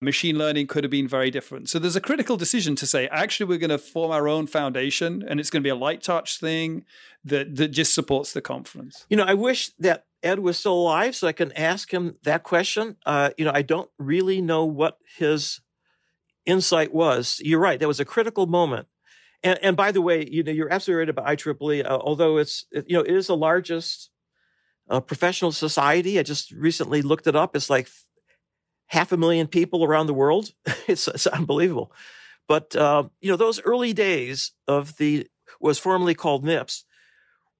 [0.00, 1.68] machine learning could have been very different.
[1.68, 5.22] So there's a critical decision to say, actually, we're going to form our own foundation,
[5.26, 6.84] and it's going to be a light touch thing
[7.24, 9.06] that that just supports the conference.
[9.08, 12.42] You know, I wish that Ed was still alive so I can ask him that
[12.42, 12.96] question.
[13.06, 15.60] Uh, you know, I don't really know what his
[16.46, 17.40] insight was.
[17.44, 18.88] You're right; that was a critical moment
[19.42, 22.66] and, and by the way, you know, you're absolutely right about IEEE, uh, although it's,
[22.72, 24.10] you know, it is the largest
[24.88, 26.18] uh, professional society.
[26.18, 27.56] I just recently looked it up.
[27.56, 27.88] It's like
[28.88, 30.52] half a million people around the world.
[30.86, 31.92] it's, it's unbelievable.
[32.48, 35.26] But, uh, you know, those early days of the,
[35.60, 36.84] was formerly called NIPS,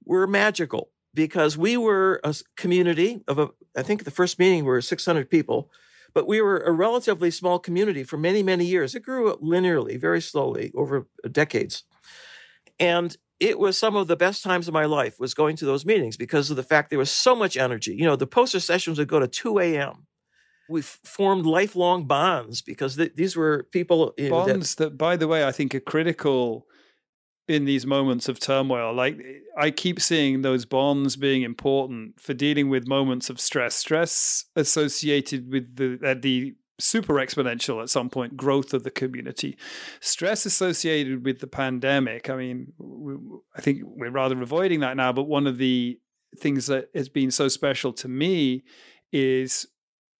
[0.05, 4.81] were magical because we were a community of a, I think the first meeting were
[4.81, 5.71] 600 people
[6.15, 8.95] but we were a relatively small community for many, many years.
[8.95, 11.85] It grew up linearly, very slowly over decades.
[12.79, 15.87] And it was some of the best times of my life was going to those
[15.87, 17.95] meetings because of the fact there was so much energy.
[17.95, 20.07] You know, the poster sessions would go to 2 a.m.
[20.69, 24.15] We formed lifelong bonds because th- these were people.
[24.29, 26.67] Bonds that, that, by the way, I think are critical
[27.51, 28.95] in these moments of turmoil.
[28.95, 29.21] Like
[29.59, 35.51] I keep seeing those bonds being important for dealing with moments of stress, stress associated
[35.51, 39.59] with the the super exponential at some point growth of the community.
[40.01, 43.17] Stress associated with the pandemic, I mean, we,
[43.57, 45.99] I think we're rather avoiding that now, but one of the
[46.39, 48.63] things that has been so special to me
[49.13, 49.67] is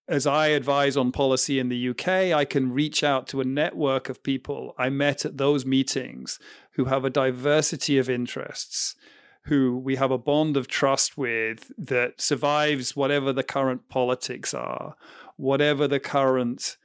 [0.09, 4.09] as I advise on policy in the UK, I can reach out to a network
[4.09, 6.39] of people I met at those meetings
[6.73, 8.97] who have a diversity of interests,
[9.45, 14.97] who we have a bond of trust with that survives whatever the current politics are,
[15.37, 16.77] whatever the current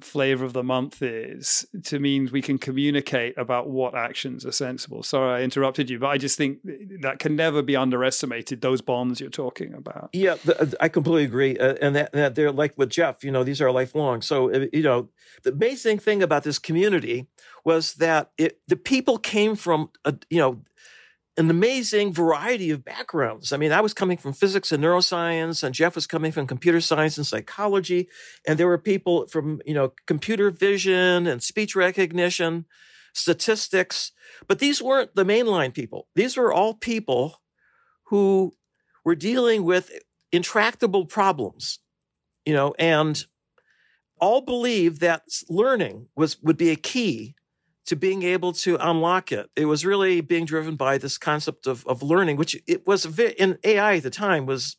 [0.00, 5.02] flavor of the month is to means we can communicate about what actions are sensible.
[5.02, 6.58] Sorry, I interrupted you, but I just think
[7.00, 8.60] that can never be underestimated.
[8.60, 10.10] Those bonds you're talking about.
[10.12, 10.36] Yeah,
[10.80, 13.24] I completely agree, uh, and that, that, they're like with Geoff.
[13.24, 14.20] You know, these are lifelong.
[14.20, 15.08] So uh, you know,
[15.44, 17.26] the amazing thing about this community
[17.64, 20.60] was that it, the people came from a, you know
[21.36, 23.52] an amazing variety of backgrounds.
[23.52, 26.80] I mean, I was coming from physics and neuroscience, and Geoff was coming from computer
[26.80, 28.08] science and psychology.
[28.46, 32.64] And there were people from, you know, computer vision and speech recognition,
[33.12, 34.12] statistics.
[34.48, 36.08] But these weren't the mainline people.
[36.14, 37.42] These were all people
[38.04, 38.54] who
[39.04, 39.90] were dealing with
[40.32, 41.80] intractable problems,
[42.46, 43.24] you know, and
[44.18, 47.34] all believed that learning was would be a key
[47.86, 49.48] to being able to unlock it.
[49.56, 53.58] It was really being driven by this concept of, of learning, which it was in
[53.64, 54.76] AI at the time was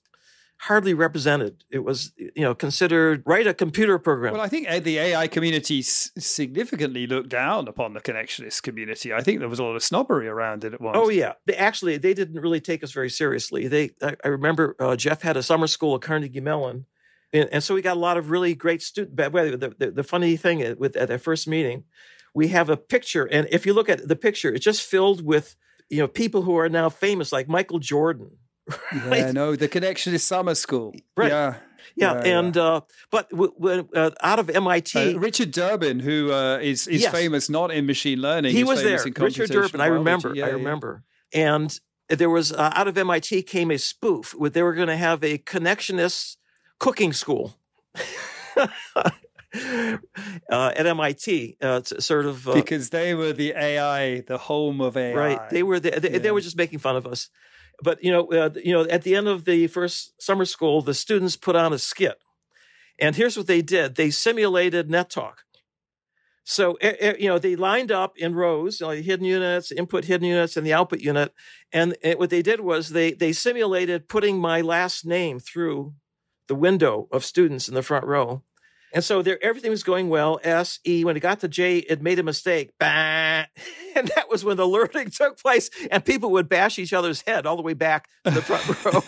[0.61, 1.63] hardly represented.
[1.69, 4.33] It was, you know, considered write a computer program.
[4.33, 9.13] Well, I think the AI community significantly looked down upon the connectionist community.
[9.13, 10.97] I think there was a lot of snobbery around it at once.
[10.99, 13.67] Oh yeah, they, actually they didn't really take us very seriously.
[13.67, 16.85] They, I, I remember uh, Geoff had a summer school at Carnegie Mellon,
[17.31, 19.15] and, and, so we got a lot of really great students.
[19.15, 21.83] The, the, the funny thing with at that first meeting
[22.37, 23.25] we have a picture.
[23.25, 25.55] And if you look at the picture, it's just filled with,
[25.89, 28.37] you know, people who are now famous, like Michael Jordan.
[29.07, 29.19] Right?
[29.19, 30.93] Yeah, no, the connectionist summer school.
[31.15, 31.31] Right.
[31.31, 31.55] Yeah.
[31.95, 32.61] Yeah, yeah, and yeah.
[32.61, 37.01] Uh, but w- w- uh, out of MIT, uh, Richard Durbin, who uh, is is
[37.01, 37.11] yes.
[37.11, 38.99] famous not in machine learning, he was there.
[39.17, 43.71] Richard Durbin, I remember, yeah, I remember, and there was uh, out of MIT came
[43.71, 44.35] a spoof.
[44.37, 46.35] Where they were going to have a connectionist
[46.77, 47.55] cooking school.
[49.55, 49.97] uh,
[50.75, 55.13] at MIT, uh, sort of uh, because they were the AI, the home of AI.
[55.13, 56.17] Right, they were the, they, yeah.
[56.19, 57.29] they, were just making fun of us.
[57.81, 60.93] But you know, uh, you know, at the end of the first summer school, the
[60.93, 62.17] students put on a skit,
[62.99, 65.35] and here's what they did: they simulated NetTalk.
[66.43, 70.57] So you know, they lined up in rows, you know, hidden units, input hidden units,
[70.57, 71.33] and the output unit.
[71.71, 75.93] And what they did was they they simulated putting my last name through
[76.47, 78.43] the window of students in the front row
[78.93, 80.39] and so there, everything was going well.
[80.43, 81.03] S E.
[81.03, 82.71] When it got to J, it made a mistake.
[82.79, 83.45] Bah!
[83.95, 87.47] And that was when the learning took place, and people would bash each other's head
[87.47, 89.01] all the way back to the front row.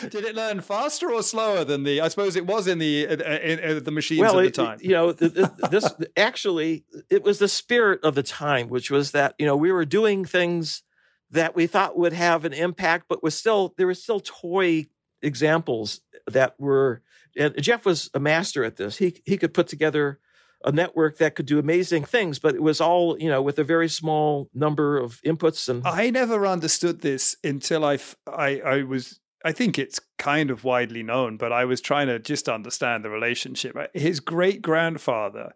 [0.08, 2.00] Did it learn faster or slower than the?
[2.00, 4.78] I suppose it was in the uh, in, in the machines well, of the time.
[4.80, 9.44] you know, this actually it was the spirit of the time, which was that you
[9.44, 10.82] know we were doing things
[11.30, 14.86] that we thought would have an impact, but was still there was still toy
[15.22, 17.02] examples that were
[17.36, 18.98] and Geoff was a master at this.
[18.98, 20.18] He he could put together
[20.64, 23.64] a network that could do amazing things, but it was all you know with a
[23.64, 25.68] very small number of inputs.
[25.68, 29.20] And I never understood this until I I, I was.
[29.42, 33.08] I think it's kind of widely known, but I was trying to just understand the
[33.08, 33.74] relationship.
[33.94, 35.54] His great grandfather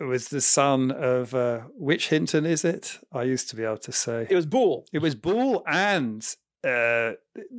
[0.00, 2.98] was the son of uh, which Hinton is it?
[3.12, 4.86] I used to be able to say it was Boole.
[4.92, 6.26] It was Boole and
[6.64, 7.12] uh,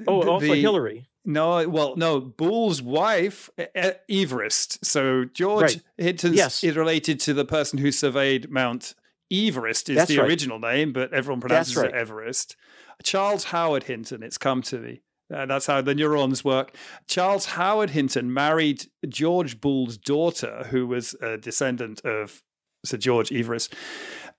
[0.06, 1.08] oh, the, also Hillary.
[1.28, 2.22] No, well, no.
[2.22, 3.50] Boole's wife,
[4.10, 4.84] Everest.
[4.86, 5.82] So George right.
[5.98, 6.64] Hinton yes.
[6.64, 8.96] is related to the person who surveyed Mount
[9.30, 9.90] Everest.
[9.90, 10.28] Is That's the right.
[10.28, 11.90] original name, but everyone pronounces right.
[11.90, 12.56] it Everest.
[13.04, 14.24] Charles Howard Hinton.
[14.24, 15.02] It's come to me.
[15.32, 16.74] Uh, that's how the neurons work.
[17.08, 22.42] Charles Howard Hinton married George Boole's daughter, who was a descendant of
[22.86, 23.76] Sir George Everest.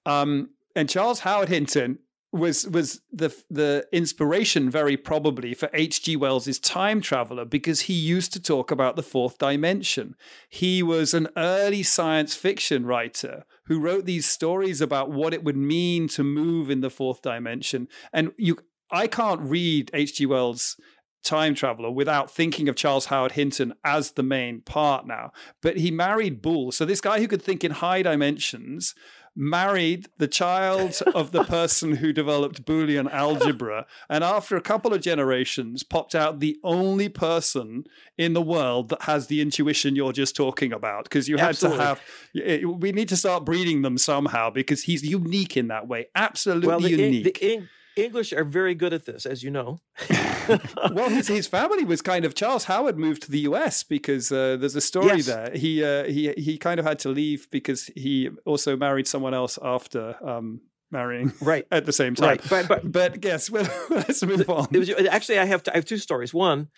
[0.06, 1.98] Um, and Charles Howard Hinton
[2.32, 6.16] was was the the inspiration very probably for H.G.
[6.16, 10.14] Wells's Time Traveler because he used to talk about the fourth dimension.
[10.48, 15.56] He was an early science fiction writer who wrote these stories about what it would
[15.56, 17.88] mean to move in the fourth dimension.
[18.12, 18.58] And you
[18.90, 20.26] I can't read H.G.
[20.26, 20.76] Wells
[21.24, 25.32] time traveler without thinking of Charles Howard Hinton as the main part now.
[25.60, 26.72] But he married Boole.
[26.72, 28.94] So this guy who could think in high dimensions
[29.38, 35.00] married the child of the person who developed Boolean algebra, and after a couple of
[35.00, 37.84] generations, popped out the only person
[38.18, 41.04] in the world that has the intuition you're just talking about.
[41.04, 41.78] Because you had Absolutely.
[41.78, 46.06] to have, we need to start breeding them somehow because he's unique in that way.
[46.16, 47.24] Absolutely well, the, unique.
[47.24, 49.78] The English are very good at this, as you know.
[50.92, 53.82] well, his, his family was kind of Charles Howard moved to the U.S.
[53.82, 55.26] because uh, there's a story yes.
[55.26, 55.50] there.
[55.54, 59.58] He uh, he he kind of had to leave because he also married someone else
[59.62, 62.28] after um, marrying right at the same time.
[62.28, 64.68] Right, but but, but yes, well, let's move on.
[64.72, 66.32] Was, actually, I have I have two stories.
[66.32, 66.68] One,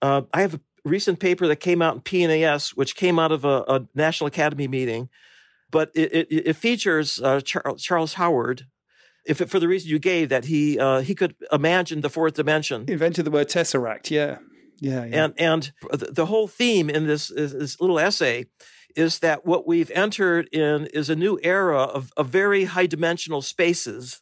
[0.00, 3.44] uh, I have a recent paper that came out in PNAS, which came out of
[3.44, 5.08] a, a National Academy meeting,
[5.70, 8.66] but it, it, it features uh, Charles Howard.
[9.24, 12.34] If it, for the reason you gave, that he uh, he could imagine the fourth
[12.34, 14.10] dimension, invented the word tesseract.
[14.10, 14.38] Yeah,
[14.80, 15.24] yeah, yeah.
[15.24, 18.46] and and the whole theme in this, this little essay
[18.96, 23.42] is that what we've entered in is a new era of, of very high dimensional
[23.42, 24.20] spaces,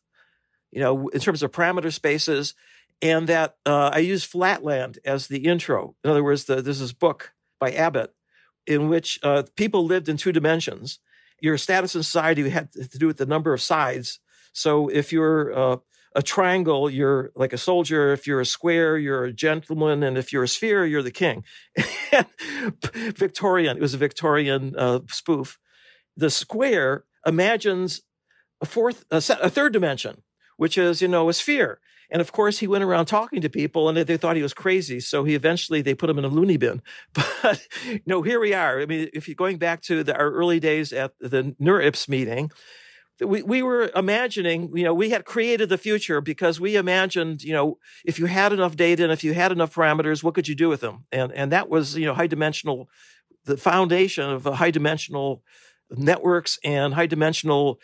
[0.70, 2.54] you know, in terms of parameter spaces,
[3.02, 5.96] and that uh, I use Flatland as the intro.
[6.04, 8.14] In other words, the, there's this book by Abbott
[8.66, 10.98] in which uh, people lived in two dimensions.
[11.40, 14.20] Your status in society had to do with the number of sides.
[14.52, 15.76] So if you're uh,
[16.14, 18.12] a triangle, you're like a soldier.
[18.12, 20.02] If you're a square, you're a gentleman.
[20.02, 21.44] And if you're a sphere, you're the king.
[22.94, 25.58] Victorian, it was a Victorian uh, spoof.
[26.16, 28.02] The square imagines
[28.60, 30.22] a fourth, a, a third dimension,
[30.56, 31.80] which is, you know, a sphere.
[32.10, 34.98] And of course, he went around talking to people and they thought he was crazy.
[34.98, 36.82] So he eventually, they put him in a loony bin.
[37.42, 38.80] But, you know, here we are.
[38.80, 42.50] I mean, if you're going back to the, our early days at the NeurIPS meeting,
[43.20, 47.52] we, we were imagining, you know, we had created the future because we imagined, you
[47.52, 50.54] know, if you had enough data and if you had enough parameters, what could you
[50.54, 51.04] do with them?
[51.12, 52.88] And, and that was, you know, high dimensional,
[53.44, 55.42] the foundation of high dimensional
[55.90, 57.80] networks and high dimensional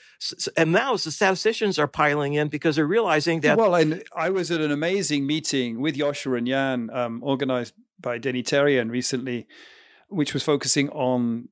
[0.56, 4.48] and now the statisticians are piling in because they're realizing that well and i was
[4.52, 9.48] at an amazing meeting with Yoshua and Yann um, organized by denny Therrien recently
[10.08, 11.48] which was focusing on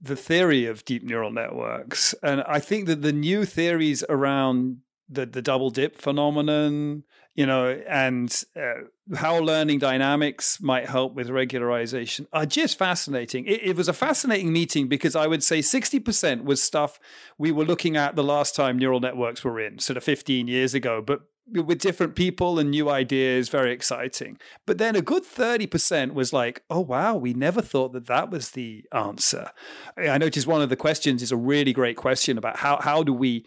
[0.00, 2.14] the theory of deep neural networks.
[2.22, 4.78] And I think that the new theories around
[5.08, 11.28] the, the double dip phenomenon, you know, and uh, how learning dynamics might help with
[11.28, 13.46] regularization are just fascinating.
[13.46, 17.00] It, it, was a fascinating meeting because I would say 60% was stuff
[17.38, 20.74] we were looking at the last time neural networks were in, sort of 15 years
[20.74, 21.00] ago.
[21.00, 21.22] But
[21.52, 24.38] with different people and new ideas, very exciting.
[24.66, 28.50] But then a good 30% was like, oh, wow, we never thought that that was
[28.50, 29.50] the answer.
[29.96, 33.12] I noticed one of the questions is a really great question about how, how do
[33.12, 33.44] we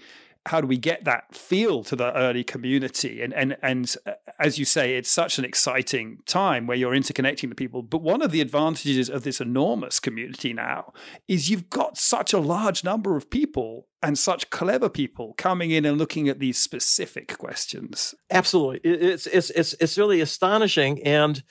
[0.48, 3.22] how do we get that feel to the early community?
[3.22, 7.50] And and and uh, as you say it's such an exciting time where you're interconnecting
[7.50, 7.82] the people.
[7.84, 10.94] But one of the advantages of this enormous community now
[11.28, 15.86] is you've got such a large number of people and such clever people coming in
[15.86, 18.16] and looking at these specific questions.
[18.32, 18.80] Absolutely.
[18.90, 21.04] It's it's it's it's really astonishing.
[21.04, 21.44] And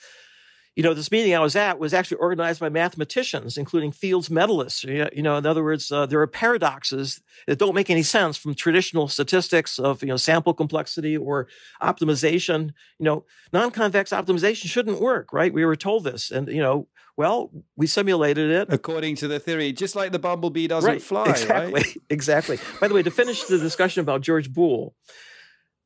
[0.75, 4.83] you know, this meeting I was at was actually organized by mathematicians, including Fields medalists.
[5.13, 8.55] You know, in other words, uh, there are paradoxes that don't make any sense from
[8.55, 11.47] traditional statistics of, you know, sample complexity or
[11.81, 12.71] optimization.
[12.99, 15.53] You know, non-convex optimization shouldn't work, right?
[15.53, 16.31] We were told this.
[16.31, 18.71] And, you know, well, we simulated it.
[18.71, 21.97] According to the theory, just like the bumblebee doesn't right, fly, exactly, right?
[22.09, 22.59] Exactly.
[22.79, 24.95] By the way, to finish the discussion about George Boole,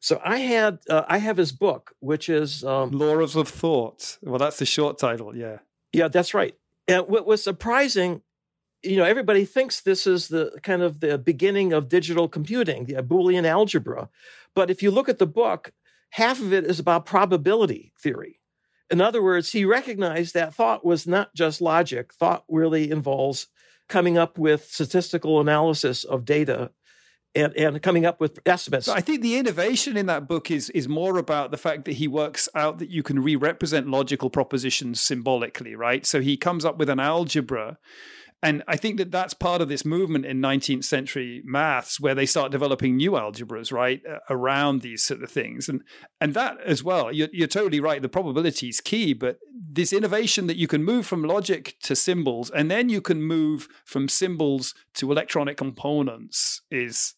[0.05, 4.19] so I had uh, I have his book, which is um, Laws of Thought.
[4.21, 5.35] Well, that's the short title.
[5.35, 5.57] Yeah,
[5.93, 6.53] yeah, that's right.
[6.87, 8.21] And what was surprising,
[8.83, 13.01] you know, everybody thinks this is the kind of the beginning of digital computing, the
[13.01, 14.09] Boolean algebra.
[14.53, 15.71] But if you look at the book,
[16.11, 18.39] half of it is about probability theory.
[18.91, 22.13] In other words, he recognized that thought was not just logic.
[22.13, 23.47] Thought really involves
[23.89, 26.69] coming up with statistical analysis of data
[27.35, 28.87] and, and coming up with estimates.
[28.87, 32.07] I think the innovation in that book is is more about the fact that he
[32.07, 36.05] works out that you can re-represent logical propositions symbolically, right?
[36.05, 37.77] So he comes up with an algebra
[38.45, 42.27] and I think that that's part of this movement in 19th century maths, where they
[42.27, 45.81] start developing new algebras, right, around these sort of things, and
[46.21, 47.11] and that as well.
[47.11, 48.01] You're, you're totally right.
[48.01, 52.51] The probability is key, but this innovation that you can move from logic to symbols,
[52.51, 57.15] and then you can move from symbols to electronic components, is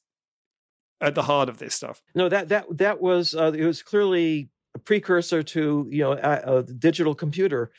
[1.01, 2.01] at the heart of this stuff.
[2.15, 6.57] No, that that that was uh, it was clearly a precursor to you know a,
[6.57, 7.71] a digital computer,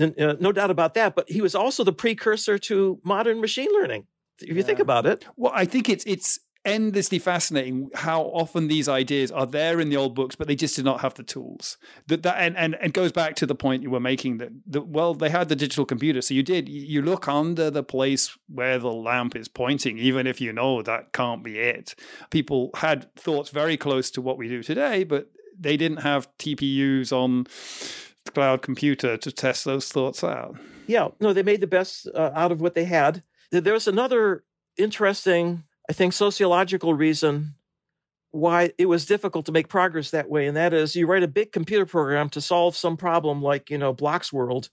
[0.00, 1.14] uh, no doubt about that.
[1.14, 4.06] But he was also the precursor to modern machine learning.
[4.40, 4.62] If you yeah.
[4.62, 9.46] think about it, well, I think it's it's endlessly fascinating how often these ideas are
[9.46, 11.76] there in the old books, but they just did not have the tools.
[12.06, 14.86] That that and and it goes back to the point you were making that, that
[14.86, 18.78] well, they had the digital computer, so you did you look under the place where
[18.78, 21.94] the lamp is pointing, even if you know that can't be it.
[22.30, 27.12] People had thoughts very close to what we do today, but they didn't have TPUs
[27.12, 27.44] on
[28.24, 30.56] the cloud computer to test those thoughts out.
[30.86, 33.22] Yeah, no, they made the best uh, out of what they had.
[33.50, 34.44] There was another
[34.76, 37.54] interesting I think, sociological reason
[38.30, 40.46] why it was difficult to make progress that way.
[40.46, 43.76] And that is you write a big computer program to solve some problem like, you
[43.76, 44.70] know, Block's World,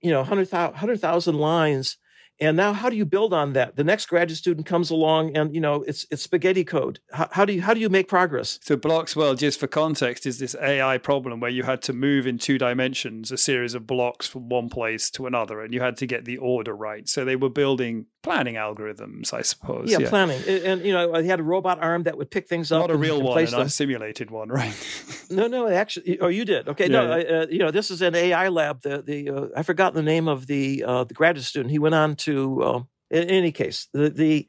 [0.00, 1.96] you know, 100,000 100, lines
[2.42, 3.76] and now, how do you build on that?
[3.76, 6.98] The next graduate student comes along, and you know it's it's spaghetti code.
[7.12, 8.58] How, how, do you how do you make progress?
[8.62, 12.26] So, blocks, World, just for context, is this AI problem where you had to move
[12.26, 15.96] in two dimensions a series of blocks from one place to another, and you had
[15.98, 17.08] to get the order right.
[17.08, 19.90] So they were building planning algorithms, I suppose.
[19.90, 20.08] Yeah, yeah.
[20.08, 22.80] planning, and you know, he had a robot arm that would pick things up.
[22.80, 24.74] Not a real and, one, and a simulated one, right?
[25.30, 26.68] no, no, actually, oh, you did.
[26.68, 27.24] Okay, yeah, no, yeah.
[27.24, 28.82] Uh, you know, this is an AI lab.
[28.82, 31.70] The the uh, I forgot the name of the uh, the graduate student.
[31.70, 32.86] He went on to.
[33.10, 34.48] In any case, the the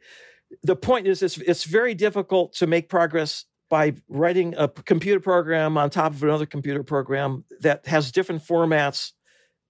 [0.62, 5.78] the point is, it's it's very difficult to make progress by writing a computer program
[5.78, 9.14] on top of another computer program that has different formats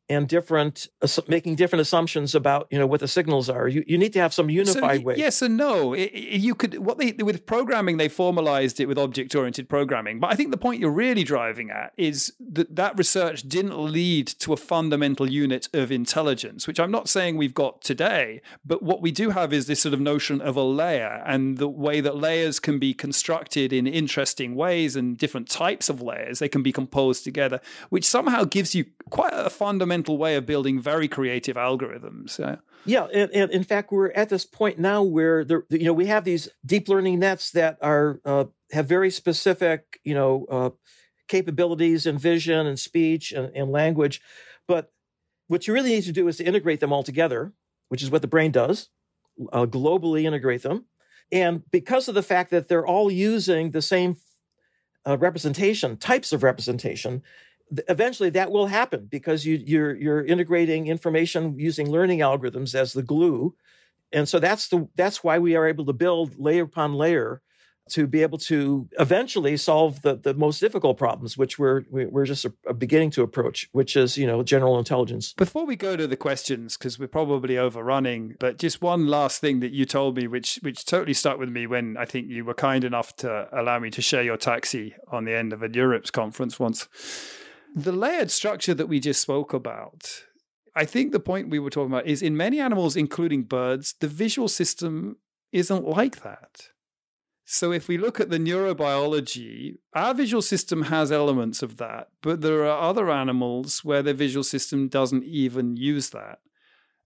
[0.10, 0.88] and different
[1.28, 3.68] making different assumptions about you know what the signals are.
[3.68, 5.16] You, you need to have some unified so, way.
[5.18, 5.94] yes and no.
[5.94, 10.20] It, you could what they with programming they formalized it with object oriented programming.
[10.20, 14.28] But i think the point you're really driving at is that that research didn't lead
[14.28, 19.02] to a fundamental unit of intelligence which i'm not saying we've got today but what
[19.02, 22.16] we do have is this sort of notion of a layer and the way that
[22.18, 26.40] layers can be constructed in interesting ways and different types of layers.
[26.40, 30.46] They can be composed together which somehow gives you quite a fundamental fundamental way of
[30.46, 32.40] building very creative algorithms.
[32.40, 35.94] Yeah, yeah and, and in fact, we're at this point now where there, you know
[35.94, 40.70] we have these deep learning nets that are uh, have very specific you know uh,
[41.28, 44.22] capabilities and vision and speech and, and language,
[44.68, 44.92] but
[45.48, 47.54] what you really need to do is to integrate them all together,
[47.90, 48.90] which is what the brain does,
[49.52, 50.86] uh, globally integrate them.
[51.32, 54.16] And because of the fact that they're all using the same
[55.06, 57.24] uh, representation, types of representation,
[57.88, 63.04] eventually that will happen because you, you're you're integrating information using learning algorithms as the
[63.04, 63.56] glue,
[64.12, 67.42] and so that's the that's why we are able to build layer upon layer
[67.90, 72.46] to be able to eventually solve the, the most difficult problems, which we're we're just
[72.78, 75.34] beginning to approach, which is you know general intelligence.
[75.34, 79.60] Before we go to the questions, because we're probably overrunning, but just one last thing
[79.60, 82.54] that you told me, which which totally stuck with me when I think you were
[82.54, 86.12] kind enough to allow me to share your taxi on the end of a NeurIPS
[86.12, 86.88] conference once
[87.76, 90.24] the layered structure that we just spoke about,
[90.76, 94.08] I think the point we were talking about is in many animals, including birds, the
[94.08, 95.18] visual system
[95.52, 96.70] isn't like that.
[97.46, 102.42] So if we look at the neurobiology, our visual system has elements of that, but
[102.42, 106.40] there are other animals where the visual system doesn't even use that.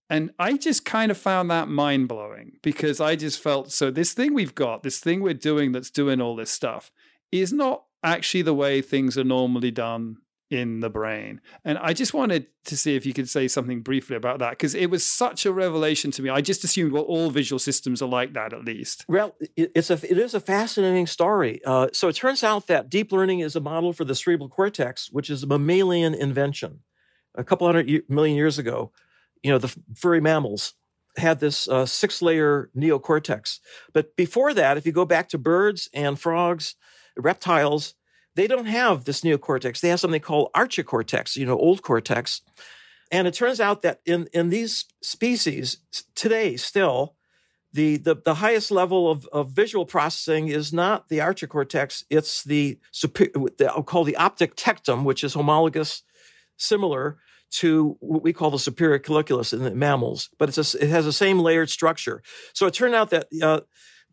[0.09, 4.13] And I just kind of found that mind blowing because I just felt so this
[4.13, 6.91] thing we've got, this thing we're doing that's doing all this stuff,
[7.31, 10.17] is not actually the way things are normally done
[10.49, 11.41] in the brain.
[11.65, 14.73] And I just wanted to see if you could say something briefly about that because
[14.75, 16.29] it was such a revelation to me.
[16.29, 19.05] I just assumed well, all visual systems are like that at least.
[19.07, 21.61] Well, it's a it is a fascinating story.
[21.65, 25.11] Uh, so it turns out that deep learning is a model for the cerebral cortex,
[25.11, 26.79] which is a mammalian invention.
[27.35, 28.91] A couple hundred million years ago,
[29.43, 30.73] you know, the furry mammals
[31.17, 33.59] had this uh, six layer neocortex.
[33.93, 36.75] But before that, if you go back to birds and frogs,
[37.17, 37.95] reptiles,
[38.37, 39.81] they don't have this neocortex.
[39.81, 42.41] They have something called archicortex, you know, old cortex.
[43.11, 45.79] And it turns out that in, in these species
[46.13, 47.15] today, still,
[47.73, 52.79] the, the, the highest level of, of visual processing is not the archicortex, it's the,
[53.01, 56.03] the I'll call the optic tectum, which is homologous,
[56.57, 57.17] similar
[57.49, 61.05] to what we call the superior colliculus in the mammals, but it's a, it has
[61.05, 62.21] the same layered structure.
[62.53, 63.61] So it turned out that uh,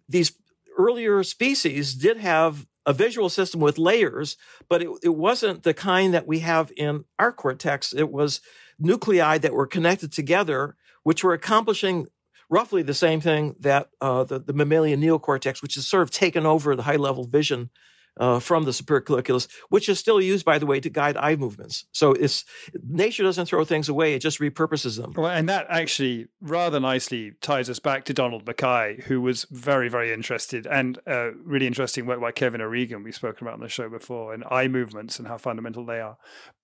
[0.09, 0.33] these
[0.79, 4.37] earlier species did have a visual system with layers,
[4.69, 7.93] but it, it wasn't the kind that we have in our cortex.
[7.95, 8.41] It was
[8.79, 12.09] nuclei that were connected together, which were accomplishing
[12.51, 16.45] roughly the same thing that uh, the, the mammalian neocortex, which has sort of taken
[16.45, 17.71] over the high level vision
[18.19, 21.37] uh, from the superior colliculus, which is still used, by the way, to guide eye
[21.37, 21.87] movements.
[21.93, 22.45] So it's
[22.83, 25.13] nature doesn't throw things away; it just repurposes them.
[25.17, 29.89] Well, and that actually rather nicely ties us back to Donald MacKay, who was very,
[29.89, 33.69] very interested and uh, really interesting work by Kevin O'Regan we've spoken about on the
[33.69, 36.17] show before, and eye movements and how fundamental they are.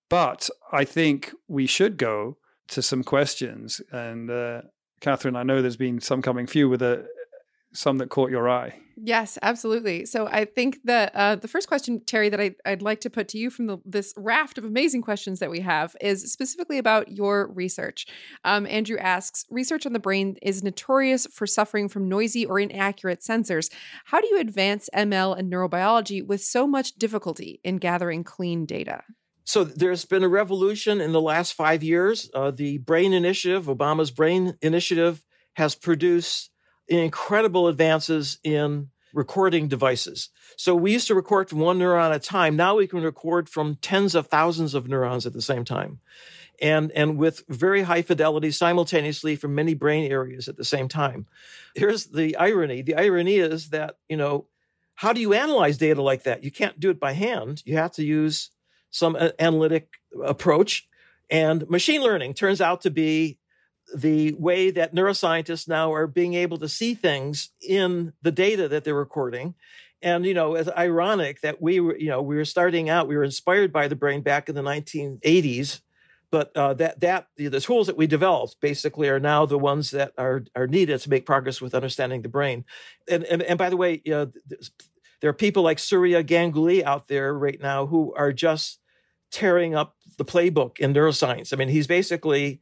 [0.09, 2.37] But I think we should go
[2.69, 3.81] to some questions.
[3.91, 4.63] And uh,
[4.99, 7.05] Katherine, I know there's been some coming few with a
[7.73, 8.75] some that caught your eye.
[9.03, 10.05] Yes, absolutely.
[10.05, 13.27] So I think that uh, the first question, Terry, that I, would like to put
[13.29, 17.11] to you from the, this raft of amazing questions that we have is specifically about
[17.11, 18.05] your research.
[18.43, 23.21] Um, Andrew asks Research on the brain is notorious for suffering from noisy or inaccurate
[23.21, 23.71] sensors.
[24.05, 29.03] How do you advance ML and neurobiology with so much difficulty in gathering clean data?
[29.45, 32.29] So there's been a revolution in the last five years.
[32.35, 35.23] Uh, the Brain Initiative, Obama's Brain Initiative,
[35.55, 36.50] has produced
[36.99, 40.29] incredible advances in recording devices.
[40.55, 42.55] So we used to record from one neuron at a time.
[42.55, 45.99] Now we can record from tens of thousands of neurons at the same time.
[46.61, 51.25] And, and with very high fidelity simultaneously from many brain areas at the same time.
[51.75, 52.83] Here's the irony.
[52.83, 54.45] The irony is that, you know,
[54.93, 56.43] how do you analyze data like that?
[56.43, 57.63] You can't do it by hand.
[57.65, 58.51] You have to use
[58.91, 59.89] some uh, analytic
[60.23, 60.87] approach.
[61.31, 63.39] And machine learning turns out to be
[63.95, 68.83] the way that neuroscientists now are being able to see things in the data that
[68.83, 69.55] they're recording.
[70.01, 73.15] And, you know, it's ironic that we were, you know, we were starting out, we
[73.15, 75.81] were inspired by the brain back in the 1980s.
[76.31, 79.91] But uh, that that the, the tools that we developed basically are now the ones
[79.91, 82.63] that are are needed to make progress with understanding the brain.
[83.09, 84.31] And and, and by the way, you know,
[85.19, 88.79] there are people like Surya Ganguli out there right now who are just
[89.29, 91.51] tearing up the playbook in neuroscience.
[91.51, 92.61] I mean, he's basically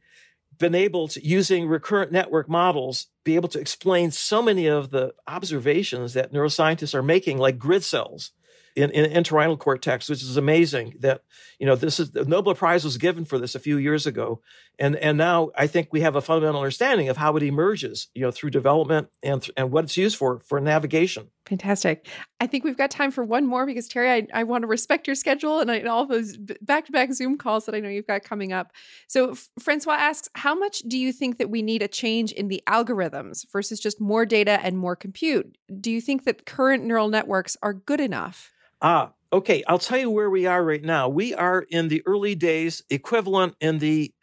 [0.60, 5.12] been able to, using recurrent network models, be able to explain so many of the
[5.26, 8.30] observations that neuroscientists are making, like grid cells
[8.76, 11.22] in, in entorhinal cortex, which is amazing that,
[11.58, 14.42] you know, this is the Nobel Prize was given for this a few years ago.
[14.78, 18.22] And, and now I think we have a fundamental understanding of how it emerges, you
[18.22, 21.30] know, through development and, and what it's used for, for navigation.
[21.50, 22.06] Fantastic.
[22.38, 25.08] I think we've got time for one more because Terry, I, I want to respect
[25.08, 27.88] your schedule and, I, and all those back to back Zoom calls that I know
[27.88, 28.70] you've got coming up.
[29.08, 32.62] So, Francois asks, how much do you think that we need a change in the
[32.68, 35.58] algorithms versus just more data and more compute?
[35.80, 38.52] Do you think that current neural networks are good enough?
[38.80, 39.64] Ah, okay.
[39.66, 41.08] I'll tell you where we are right now.
[41.08, 44.14] We are in the early days, equivalent in the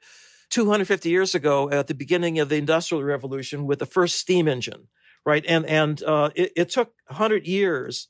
[0.50, 4.88] 250 years ago at the beginning of the Industrial Revolution with the first steam engine,
[5.28, 5.46] right?
[5.48, 8.08] And and uh, it, it took 100 years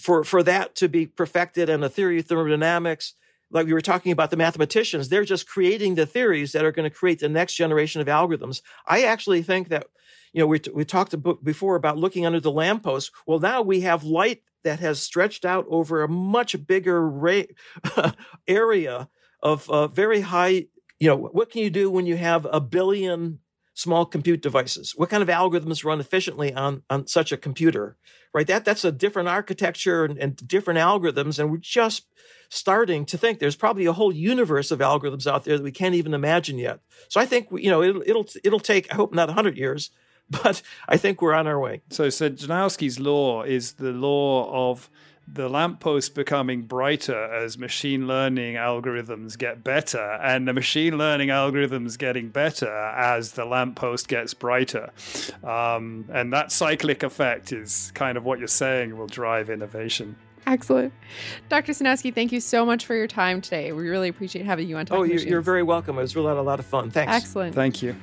[0.00, 3.14] for for that to be perfected and the theory of thermodynamics
[3.50, 6.88] like we were talking about the mathematicians, they're just creating the theories that are going
[6.88, 8.60] to create the next generation of algorithms.
[8.86, 9.86] I actually think that,
[10.32, 13.12] you know, we, we talked before about looking under the lamppost.
[13.26, 17.46] Well, now we have light that has stretched out over a much bigger
[18.48, 19.08] area
[19.40, 20.66] of uh, very high.
[20.98, 23.38] You know, what can you do when you have a billion
[23.76, 24.94] small compute devices?
[24.96, 27.96] What kind of algorithms run efficiently on, on such a computer?
[28.34, 28.46] Right?
[28.46, 32.06] That that's a different architecture and, and different algorithms, and we're just
[32.48, 35.94] starting to think there's probably a whole universe of algorithms out there that we can't
[35.94, 36.80] even imagine yet.
[37.08, 39.90] So I think you know it'll it'll, it'll take I hope not 100 years,
[40.30, 41.82] but I think we're on our way.
[41.90, 44.90] So, so Sejnowski's law is the law of
[45.28, 51.98] the lamppost becoming brighter as machine learning algorithms get better, and the machine learning algorithms
[51.98, 54.90] getting better as the lamppost gets brighter.
[55.42, 60.16] Um, and that cyclic effect is kind of what you're saying will drive innovation.
[60.46, 60.92] Excellent.
[61.48, 61.72] Dr.
[61.72, 63.72] Sejnowski, thank you so much for your time today.
[63.72, 65.98] We really appreciate having you on Talking Oh, you're, you're very welcome.
[65.98, 66.92] It was really a lot of fun.
[66.92, 67.12] Thanks.
[67.12, 67.54] Excellent.
[67.54, 67.96] Thank you.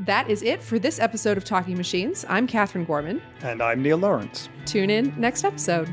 [0.00, 2.24] That is it for this episode of Talking Machines.
[2.26, 3.20] I'm Katherine Gorman.
[3.42, 4.48] And I'm Neil Lawrence.
[4.64, 5.90] Tune in next episode.